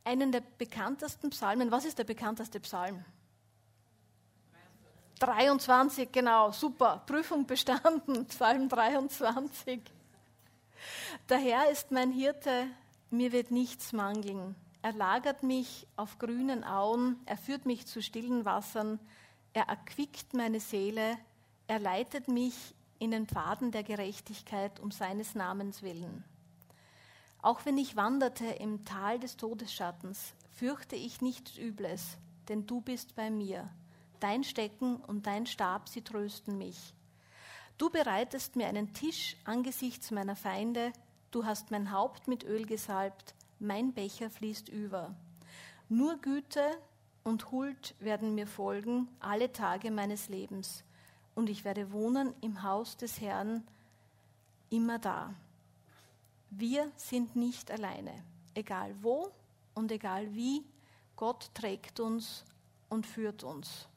einen 0.03 0.31
der 0.31 0.41
bekanntesten 0.57 1.29
Psalmen. 1.29 1.71
Was 1.71 1.85
ist 1.85 1.97
der 1.97 2.03
bekannteste 2.03 2.59
Psalm? 2.59 3.03
23, 5.19 6.11
genau, 6.11 6.51
super, 6.51 7.03
Prüfung 7.05 7.45
bestanden, 7.45 8.25
Psalm 8.27 8.69
23. 8.69 9.81
Der 11.27 11.37
Herr 11.37 11.69
ist 11.69 11.91
mein 11.91 12.11
Hirte, 12.11 12.67
mir 13.09 13.31
wird 13.31 13.51
nichts 13.51 13.91
mangeln. 13.91 14.55
Er 14.81 14.93
lagert 14.93 15.43
mich 15.43 15.85
auf 15.97 16.19
grünen 16.19 16.63
Auen, 16.63 17.19
er 17.25 17.35
führt 17.35 17.65
mich 17.65 17.85
zu 17.85 18.01
stillen 18.01 18.45
Wassern, 18.45 18.97
er 19.51 19.63
erquickt 19.63 20.33
meine 20.33 20.61
Seele, 20.61 21.17
er 21.67 21.79
leitet 21.79 22.29
mich 22.29 22.73
in 22.97 23.11
den 23.11 23.27
Pfaden 23.27 23.71
der 23.71 23.83
Gerechtigkeit 23.83 24.79
um 24.79 24.91
seines 24.91 25.35
Namens 25.35 25.83
willen. 25.83 26.23
Auch 27.41 27.65
wenn 27.65 27.77
ich 27.77 27.97
wanderte 27.97 28.45
im 28.45 28.85
Tal 28.85 29.19
des 29.19 29.35
Todesschattens, 29.35 30.33
fürchte 30.51 30.95
ich 30.95 31.21
nichts 31.21 31.57
Übles, 31.57 32.17
denn 32.47 32.65
du 32.65 32.79
bist 32.79 33.15
bei 33.15 33.29
mir. 33.29 33.69
Dein 34.19 34.43
Stecken 34.43 34.97
und 34.97 35.27
dein 35.27 35.45
Stab, 35.45 35.87
sie 35.87 36.01
trösten 36.01 36.57
mich. 36.57 36.93
Du 37.77 37.89
bereitest 37.89 38.55
mir 38.55 38.67
einen 38.67 38.93
Tisch 38.93 39.37
angesichts 39.45 40.11
meiner 40.11 40.35
Feinde, 40.35 40.91
du 41.31 41.45
hast 41.45 41.71
mein 41.71 41.91
Haupt 41.91 42.27
mit 42.27 42.43
Öl 42.43 42.65
gesalbt, 42.65 43.33
mein 43.59 43.93
Becher 43.93 44.29
fließt 44.29 44.67
über. 44.67 45.15
Nur 45.87 46.17
Güte 46.17 46.77
und 47.23 47.51
Huld 47.51 47.95
werden 47.99 48.35
mir 48.35 48.47
folgen 48.47 49.07
alle 49.19 49.53
Tage 49.53 49.91
meines 49.91 50.27
Lebens, 50.27 50.83
und 51.35 51.49
ich 51.49 51.63
werde 51.63 51.93
wohnen 51.93 52.33
im 52.41 52.63
Haus 52.63 52.97
des 52.97 53.21
Herrn 53.21 53.63
immer 54.69 54.99
da. 54.99 55.33
Wir 56.49 56.91
sind 56.97 57.35
nicht 57.35 57.71
alleine, 57.71 58.13
egal 58.55 58.93
wo 59.01 59.31
und 59.73 59.91
egal 59.91 60.33
wie, 60.33 60.65
Gott 61.15 61.51
trägt 61.53 61.99
uns 61.99 62.43
und 62.89 63.05
führt 63.05 63.43
uns. 63.43 63.87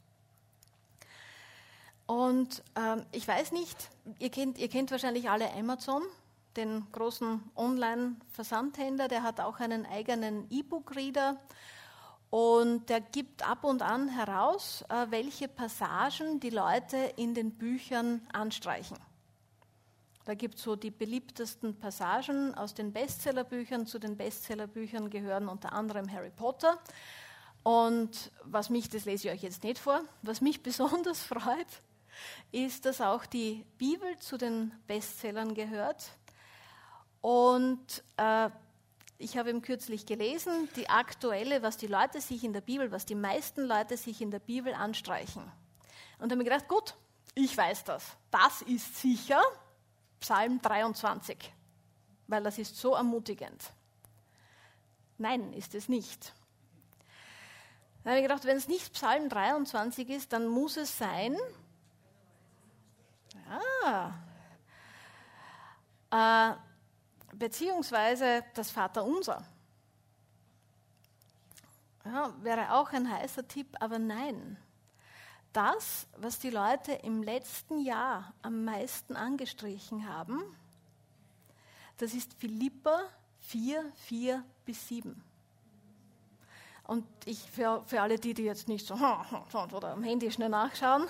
Und 2.06 2.62
ähm, 2.76 3.04
ich 3.12 3.26
weiß 3.26 3.52
nicht, 3.52 3.76
ihr 4.18 4.30
kennt, 4.30 4.58
ihr 4.58 4.68
kennt 4.68 4.90
wahrscheinlich 4.90 5.30
alle 5.30 5.52
Amazon, 5.54 6.02
den 6.56 6.86
großen 6.92 7.42
Online-Versandhändler, 7.56 9.08
der 9.08 9.22
hat 9.22 9.40
auch 9.40 9.60
einen 9.60 9.86
eigenen 9.86 10.46
E-Book-Reader 10.50 11.38
und 12.30 12.88
der 12.88 13.00
gibt 13.00 13.46
ab 13.46 13.64
und 13.64 13.82
an 13.82 14.08
heraus, 14.08 14.84
äh, 14.88 15.06
welche 15.10 15.48
Passagen 15.48 16.40
die 16.40 16.50
Leute 16.50 16.96
in 17.16 17.34
den 17.34 17.52
Büchern 17.52 18.22
anstreichen. 18.32 18.98
Da 20.24 20.34
gibt 20.34 20.54
es 20.54 20.62
so 20.62 20.76
die 20.76 20.90
beliebtesten 20.90 21.78
Passagen 21.78 22.54
aus 22.54 22.74
den 22.74 22.92
Bestsellerbüchern. 22.92 23.86
Zu 23.86 23.98
den 23.98 24.16
Bestsellerbüchern 24.16 25.10
gehören 25.10 25.48
unter 25.48 25.72
anderem 25.72 26.10
Harry 26.10 26.30
Potter. 26.30 26.78
Und 27.64 28.30
was 28.44 28.70
mich, 28.70 28.88
das 28.88 29.04
lese 29.04 29.28
ich 29.28 29.34
euch 29.34 29.42
jetzt 29.42 29.64
nicht 29.64 29.78
vor, 29.78 30.00
was 30.22 30.40
mich 30.40 30.62
besonders 30.62 31.22
freut, 31.22 31.82
ist, 32.50 32.84
dass 32.84 33.00
auch 33.00 33.26
die 33.26 33.64
Bibel 33.78 34.18
zu 34.18 34.36
den 34.36 34.72
Bestsellern 34.86 35.54
gehört. 35.54 36.10
Und 37.20 38.04
äh, 38.16 38.50
ich 39.18 39.38
habe 39.38 39.50
ihm 39.50 39.62
kürzlich 39.62 40.06
gelesen, 40.06 40.68
die 40.74 40.90
aktuelle, 40.90 41.62
was 41.62 41.76
die 41.76 41.86
Leute 41.86 42.20
sich 42.20 42.42
in 42.42 42.52
der 42.52 42.60
Bibel, 42.60 42.90
was 42.90 43.06
die 43.06 43.14
meisten 43.14 43.62
Leute 43.62 43.96
sich 43.96 44.20
in 44.20 44.30
der 44.30 44.40
Bibel 44.40 44.74
anstreichen. 44.74 45.42
Und 46.18 46.30
habe 46.30 46.36
mir 46.36 46.44
gedacht, 46.44 46.68
gut, 46.68 46.94
ich 47.34 47.56
weiß 47.56 47.84
das. 47.84 48.04
Das 48.30 48.62
ist 48.62 49.00
sicher 49.00 49.40
Psalm 50.20 50.60
23, 50.60 51.52
weil 52.26 52.42
das 52.42 52.58
ist 52.58 52.76
so 52.76 52.94
ermutigend. 52.94 53.72
Nein, 55.18 55.52
ist 55.52 55.74
es 55.74 55.88
nicht. 55.88 56.32
Da 58.02 58.10
habe 58.10 58.18
ich 58.18 58.24
gedacht, 58.24 58.44
wenn 58.44 58.56
es 58.56 58.66
nicht 58.66 58.92
Psalm 58.94 59.28
23 59.28 60.08
ist, 60.08 60.32
dann 60.32 60.48
muss 60.48 60.76
es 60.76 60.98
sein 60.98 61.36
Ah. 63.48 64.12
Äh, 66.10 66.56
beziehungsweise 67.34 68.44
das 68.54 68.70
Vaterunser. 68.70 69.44
Ja, 72.04 72.32
wäre 72.42 72.72
auch 72.74 72.92
ein 72.92 73.10
heißer 73.10 73.46
Tipp, 73.46 73.76
aber 73.80 73.98
nein. 73.98 74.56
das, 75.52 76.06
was 76.16 76.38
die 76.38 76.50
Leute 76.50 76.92
im 76.92 77.22
letzten 77.22 77.80
Jahr 77.84 78.32
am 78.42 78.64
meisten 78.64 79.16
angestrichen 79.16 80.08
haben, 80.08 80.42
das 81.98 82.14
ist 82.14 82.32
Philippa 82.34 83.02
4, 83.40 83.92
4 84.06 84.44
bis 84.64 84.88
7. 84.88 85.22
Und 86.84 87.06
ich, 87.26 87.38
für, 87.50 87.82
für 87.86 88.00
alle 88.00 88.18
die, 88.18 88.34
die 88.34 88.42
jetzt 88.42 88.66
nicht 88.66 88.86
so 88.86 88.94
oder 88.94 89.92
am 89.92 90.02
Handy 90.02 90.30
schnell 90.30 90.48
nachschauen, 90.48 91.06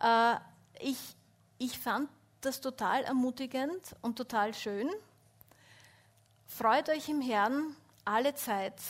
äh, 0.00 0.36
ich, 0.80 1.16
ich 1.60 1.78
fand 1.78 2.08
das 2.40 2.62
total 2.62 3.04
ermutigend 3.04 3.94
und 4.00 4.16
total 4.16 4.54
schön. 4.54 4.88
Freut 6.46 6.88
euch 6.88 7.10
im 7.10 7.20
Herrn 7.20 7.76
alle 8.06 8.34
Zeit. 8.34 8.80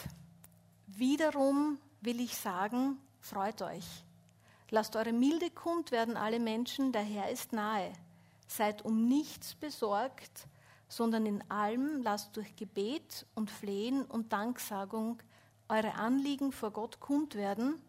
Wiederum 0.87 1.79
will 2.01 2.21
ich 2.21 2.37
sagen, 2.37 2.97
freut 3.21 3.61
euch. 3.61 3.85
Lasst 4.71 4.95
eure 4.95 5.13
Milde 5.13 5.51
kund 5.51 5.91
werden 5.91 6.17
alle 6.17 6.39
Menschen, 6.39 6.93
der 6.93 7.03
Herr 7.03 7.29
ist 7.29 7.53
nahe. 7.53 7.93
Seid 8.47 8.85
um 8.85 9.09
nichts 9.09 9.57
besorgt, 9.57 10.47
sondern 10.87 11.27
in 11.27 11.51
allem 11.51 12.03
lasst 12.05 12.37
durch 12.37 12.55
Gebet 12.55 13.27
und 13.35 13.51
Flehen 13.51 14.05
und 14.05 14.33
Danksagung 14.33 15.21
eure 15.69 15.95
Anliegen 15.95 16.53
vor 16.53 16.71
Gott 16.71 17.01
kund 17.01 17.35
werden 17.35 17.83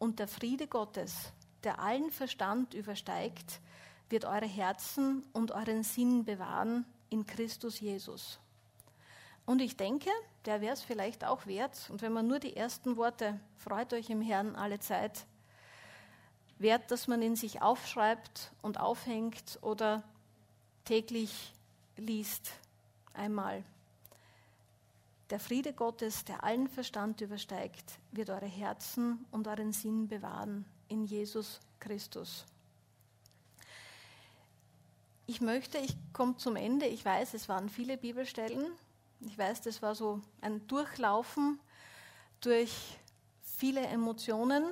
und 0.00 0.18
der 0.18 0.26
Friede 0.26 0.66
Gottes, 0.66 1.32
der 1.62 1.78
allen 1.78 2.10
Verstand 2.10 2.74
übersteigt, 2.74 3.60
wird 4.08 4.24
eure 4.24 4.46
Herzen 4.46 5.24
und 5.32 5.52
euren 5.52 5.82
Sinn 5.82 6.24
bewahren 6.24 6.84
in 7.10 7.26
Christus 7.26 7.80
Jesus. 7.80 8.38
Und 9.44 9.60
ich 9.60 9.76
denke, 9.76 10.10
der 10.44 10.60
wäre 10.60 10.74
es 10.74 10.82
vielleicht 10.82 11.24
auch 11.24 11.46
wert, 11.46 11.88
und 11.90 12.02
wenn 12.02 12.12
man 12.12 12.26
nur 12.26 12.40
die 12.40 12.56
ersten 12.56 12.96
Worte, 12.96 13.38
freut 13.56 13.92
euch 13.92 14.10
im 14.10 14.20
Herrn 14.20 14.56
alle 14.56 14.80
Zeit, 14.80 15.26
wert, 16.58 16.90
dass 16.90 17.06
man 17.06 17.22
ihn 17.22 17.36
sich 17.36 17.62
aufschreibt 17.62 18.52
und 18.62 18.80
aufhängt 18.80 19.58
oder 19.62 20.02
täglich 20.84 21.52
liest 21.96 22.52
einmal. 23.14 23.62
Der 25.30 25.40
Friede 25.40 25.72
Gottes, 25.72 26.24
der 26.24 26.44
allen 26.44 26.68
Verstand 26.68 27.20
übersteigt, 27.20 27.98
wird 28.12 28.30
eure 28.30 28.46
Herzen 28.46 29.26
und 29.32 29.48
euren 29.48 29.72
Sinn 29.72 30.06
bewahren 30.06 30.64
in 30.88 31.04
Jesus 31.04 31.60
Christus. 31.80 32.46
Ich 35.28 35.40
möchte, 35.40 35.78
ich 35.78 35.96
komme 36.12 36.36
zum 36.36 36.54
Ende, 36.54 36.86
ich 36.86 37.04
weiß, 37.04 37.34
es 37.34 37.48
waren 37.48 37.68
viele 37.68 37.96
Bibelstellen, 37.96 38.70
ich 39.20 39.36
weiß, 39.36 39.60
das 39.62 39.82
war 39.82 39.96
so 39.96 40.20
ein 40.40 40.64
Durchlaufen 40.68 41.58
durch 42.40 42.96
viele 43.42 43.80
Emotionen. 43.80 44.64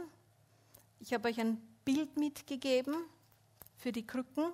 Ich 1.00 1.12
habe 1.12 1.28
euch 1.28 1.40
ein 1.40 1.60
Bild 1.84 2.16
mitgegeben 2.16 2.94
für 3.78 3.90
die 3.90 4.06
Krücken, 4.06 4.52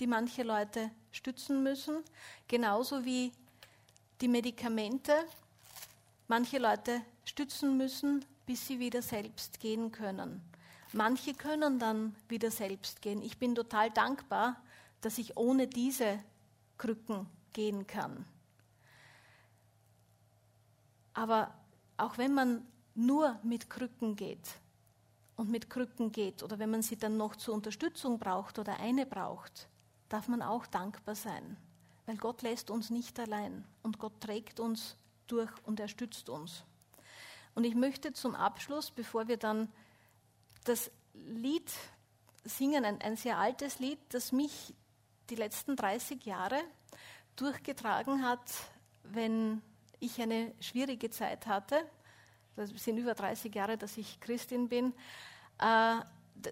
die 0.00 0.06
manche 0.06 0.42
Leute 0.42 0.90
stützen 1.12 1.62
müssen, 1.62 2.04
genauso 2.46 3.02
wie 3.04 3.32
die 4.20 4.28
Medikamente 4.28 5.14
manche 6.28 6.58
Leute 6.58 7.00
stützen 7.24 7.78
müssen, 7.78 8.22
bis 8.44 8.66
sie 8.66 8.78
wieder 8.78 9.00
selbst 9.00 9.60
gehen 9.60 9.92
können. 9.92 10.42
Manche 10.92 11.32
können 11.32 11.78
dann 11.78 12.14
wieder 12.28 12.50
selbst 12.50 13.00
gehen. 13.00 13.22
Ich 13.22 13.38
bin 13.38 13.54
total 13.54 13.90
dankbar, 13.90 14.60
dass 15.00 15.18
ich 15.18 15.36
ohne 15.36 15.66
diese 15.66 16.18
Krücken 16.78 17.26
gehen 17.52 17.86
kann. 17.86 18.24
Aber 21.14 21.54
auch 21.96 22.18
wenn 22.18 22.34
man 22.34 22.66
nur 22.94 23.38
mit 23.42 23.68
Krücken 23.70 24.16
geht, 24.16 24.60
und 25.40 25.48
mit 25.48 25.70
Krücken 25.70 26.12
geht 26.12 26.42
oder 26.42 26.58
wenn 26.58 26.68
man 26.68 26.82
sie 26.82 26.98
dann 26.98 27.16
noch 27.16 27.34
zur 27.34 27.54
Unterstützung 27.54 28.18
braucht 28.18 28.58
oder 28.58 28.78
eine 28.78 29.06
braucht, 29.06 29.70
darf 30.10 30.28
man 30.28 30.42
auch 30.42 30.66
dankbar 30.66 31.14
sein, 31.14 31.56
weil 32.04 32.18
Gott 32.18 32.42
lässt 32.42 32.70
uns 32.70 32.90
nicht 32.90 33.18
allein 33.18 33.64
und 33.82 33.98
Gott 33.98 34.20
trägt 34.20 34.60
uns 34.60 34.98
durch 35.28 35.50
und 35.64 35.80
er 35.80 35.88
stützt 35.88 36.28
uns. 36.28 36.64
Und 37.54 37.64
ich 37.64 37.74
möchte 37.74 38.12
zum 38.12 38.34
Abschluss, 38.34 38.90
bevor 38.90 39.28
wir 39.28 39.38
dann 39.38 39.72
das 40.64 40.90
Lied 41.14 41.72
singen, 42.44 42.84
ein, 42.84 43.00
ein 43.00 43.16
sehr 43.16 43.38
altes 43.38 43.78
Lied, 43.78 43.98
das 44.10 44.32
mich 44.32 44.74
die 45.30 45.36
letzten 45.36 45.76
30 45.76 46.24
Jahre 46.24 46.60
durchgetragen 47.36 48.24
hat, 48.24 48.40
wenn 49.04 49.62
ich 50.00 50.20
eine 50.20 50.52
schwierige 50.60 51.10
Zeit 51.10 51.46
hatte. 51.46 51.76
Das 52.56 52.70
sind 52.70 52.98
über 52.98 53.14
30 53.14 53.54
Jahre, 53.54 53.78
dass 53.78 53.96
ich 53.96 54.20
Christin 54.20 54.68
bin. 54.68 54.92
Äh, 55.58 55.96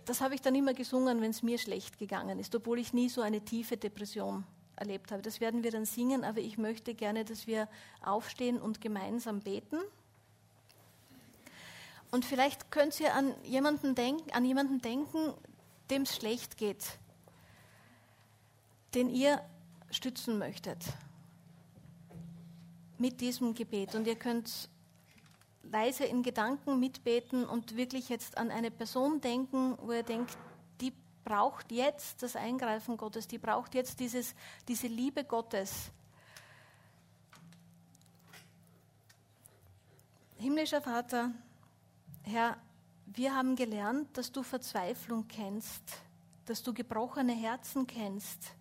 das 0.05 0.21
habe 0.21 0.35
ich 0.35 0.43
dann 0.43 0.55
immer 0.55 0.75
gesungen, 0.75 1.21
wenn 1.21 1.31
es 1.31 1.43
mir 1.43 1.59
schlecht 1.59 1.99
gegangen 1.99 2.39
ist, 2.39 2.55
obwohl 2.55 2.79
ich 2.79 2.93
nie 2.93 3.09
so 3.09 3.23
eine 3.23 3.41
tiefe 3.41 3.77
Depression 3.77 4.45
erlebt 4.77 5.11
habe. 5.11 5.23
Das 5.23 5.41
werden 5.41 5.63
wir 5.63 5.71
dann 5.71 5.87
singen, 5.87 6.25
aber 6.25 6.39
ich 6.41 6.59
möchte 6.59 6.95
gerne, 6.95 7.25
dass 7.25 7.47
wir 7.47 7.69
aufstehen 8.03 8.61
und 8.61 8.81
gemeinsam 8.81 9.41
beten. 9.41 9.79
Und 12.11 12.25
vielleicht 12.25 12.71
könnt 12.71 12.99
ihr 13.01 13.15
an 13.15 13.35
jemanden, 13.45 13.95
denk, 13.95 14.35
an 14.35 14.45
jemanden 14.45 14.81
denken, 14.81 15.35
dem 15.91 16.03
es 16.03 16.17
schlecht 16.17 16.57
geht, 16.57 16.99
den 18.95 19.11
ihr 19.11 19.41
stützen 19.91 20.39
möchtet 20.39 20.85
mit 22.99 23.21
diesem 23.21 23.55
Gebet. 23.55 23.95
Und 23.95 24.07
ihr 24.07 24.17
könnt 24.17 24.69
leise 25.63 26.05
in 26.05 26.23
Gedanken 26.23 26.81
mitbeten 26.81 27.45
und 27.45 27.77
wirklich 27.77 28.09
jetzt 28.09 28.39
an 28.39 28.51
eine 28.51 28.71
Person 28.71 29.21
denken, 29.21 29.77
wo 29.81 29.93
ihr 29.93 30.03
denkt, 30.03 30.37
die 30.81 30.93
braucht 31.25 31.71
jetzt 31.73 32.23
das 32.23 32.37
Eingreifen 32.37 32.97
Gottes, 32.97 33.29
die 33.29 33.39
braucht 33.39 33.75
jetzt 33.75 34.01
dieses, 34.01 34.35
diese 34.67 34.87
Liebe 34.87 35.25
Gottes. 35.25 35.91
Himmlischer 40.37 40.81
Vater, 40.81 41.33
Herr, 42.23 42.57
wir 43.07 43.35
haben 43.35 43.57
gelernt, 43.57 44.17
dass 44.17 44.31
du 44.31 44.43
Verzweiflung 44.43 45.27
kennst, 45.27 45.83
dass 46.47 46.63
du 46.63 46.73
gebrochene 46.73 47.33
Herzen 47.33 47.87
kennst, 47.87 48.53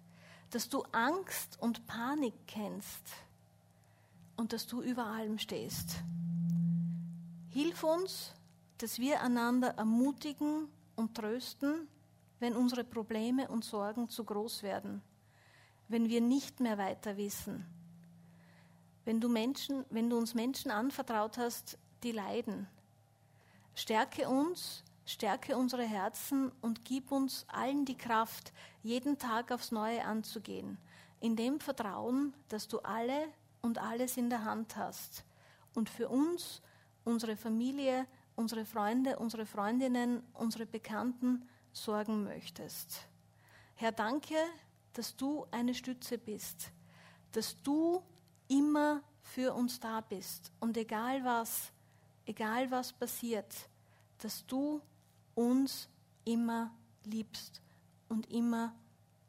dass 0.50 0.70
du 0.70 0.84
Angst 0.92 1.58
und 1.60 1.86
Panik 1.88 2.34
kennst 2.48 3.04
und 4.36 4.54
dass 4.54 4.68
du 4.68 4.82
über 4.82 5.06
allem 5.06 5.38
stehst. 5.40 5.98
Hilf 7.50 7.84
uns, 7.84 8.34
dass 8.78 9.00
wir 9.00 9.22
einander 9.22 9.70
ermutigen 9.78 10.68
und 10.96 11.16
trösten, 11.16 11.88
wenn 12.40 12.56
unsere 12.56 12.84
Probleme 12.84 13.48
und 13.48 13.66
Sorgen 13.66 14.10
zu 14.10 14.24
groß 14.24 14.64
werden, 14.64 15.02
wenn 15.88 16.08
wir 16.10 16.22
nicht 16.22 16.60
mehr 16.60 16.78
weiter 16.78 17.18
wissen, 17.18 17.66
wenn 19.06 19.20
du, 19.20 19.30
Menschen, 19.30 19.86
wenn 19.90 20.10
du 20.10 20.18
uns 20.18 20.34
Menschen 20.34 20.70
anvertraut 20.70 21.38
hast, 21.38 21.80
die 22.04 22.12
leiden. 22.12 22.68
Stärke 23.74 24.28
uns, 24.28 24.84
stärke 25.08 25.58
unsere 25.58 25.84
Herzen 25.84 26.52
und 26.62 26.86
gib 26.86 27.12
uns 27.12 27.46
allen 27.48 27.86
die 27.86 27.98
Kraft, 27.98 28.54
jeden 28.84 29.18
Tag 29.18 29.52
aufs 29.52 29.72
Neue 29.72 30.04
anzugehen, 30.04 30.78
in 31.20 31.36
dem 31.36 31.60
Vertrauen, 31.60 32.34
dass 32.50 32.68
du 32.68 32.80
alle 32.80 33.28
und 33.62 33.80
alles 33.80 34.18
in 34.18 34.30
der 34.30 34.44
Hand 34.44 34.76
hast. 34.76 35.24
Und 35.74 35.90
für 35.90 36.10
uns 36.10 36.62
unsere 37.06 37.38
Familie, 37.38 38.06
unsere 38.36 38.66
Freunde, 38.66 39.18
unsere 39.18 39.46
Freundinnen, 39.46 40.22
unsere 40.34 40.66
Bekannten 40.66 41.48
sorgen 41.72 42.24
möchtest. 42.24 43.08
Herr, 43.76 43.92
danke, 43.92 44.36
dass 44.94 45.16
du 45.16 45.46
eine 45.52 45.74
Stütze 45.74 46.18
bist, 46.18 46.72
dass 47.32 47.62
du 47.62 48.04
immer 48.48 49.02
für 49.22 49.54
uns 49.54 49.80
da 49.80 50.02
bist. 50.02 50.52
Und 50.60 50.76
egal 50.76 51.24
was, 51.24 51.72
egal 52.26 52.70
was 52.72 52.92
passiert, 52.92 53.54
dass 54.18 54.46
du 54.46 54.82
uns 55.38 55.88
immer 56.26 56.72
liebst 57.04 57.62
und 58.10 58.30
immer 58.32 58.74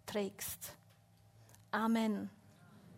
trägst. 0.06 0.72
Amen. 1.70 2.30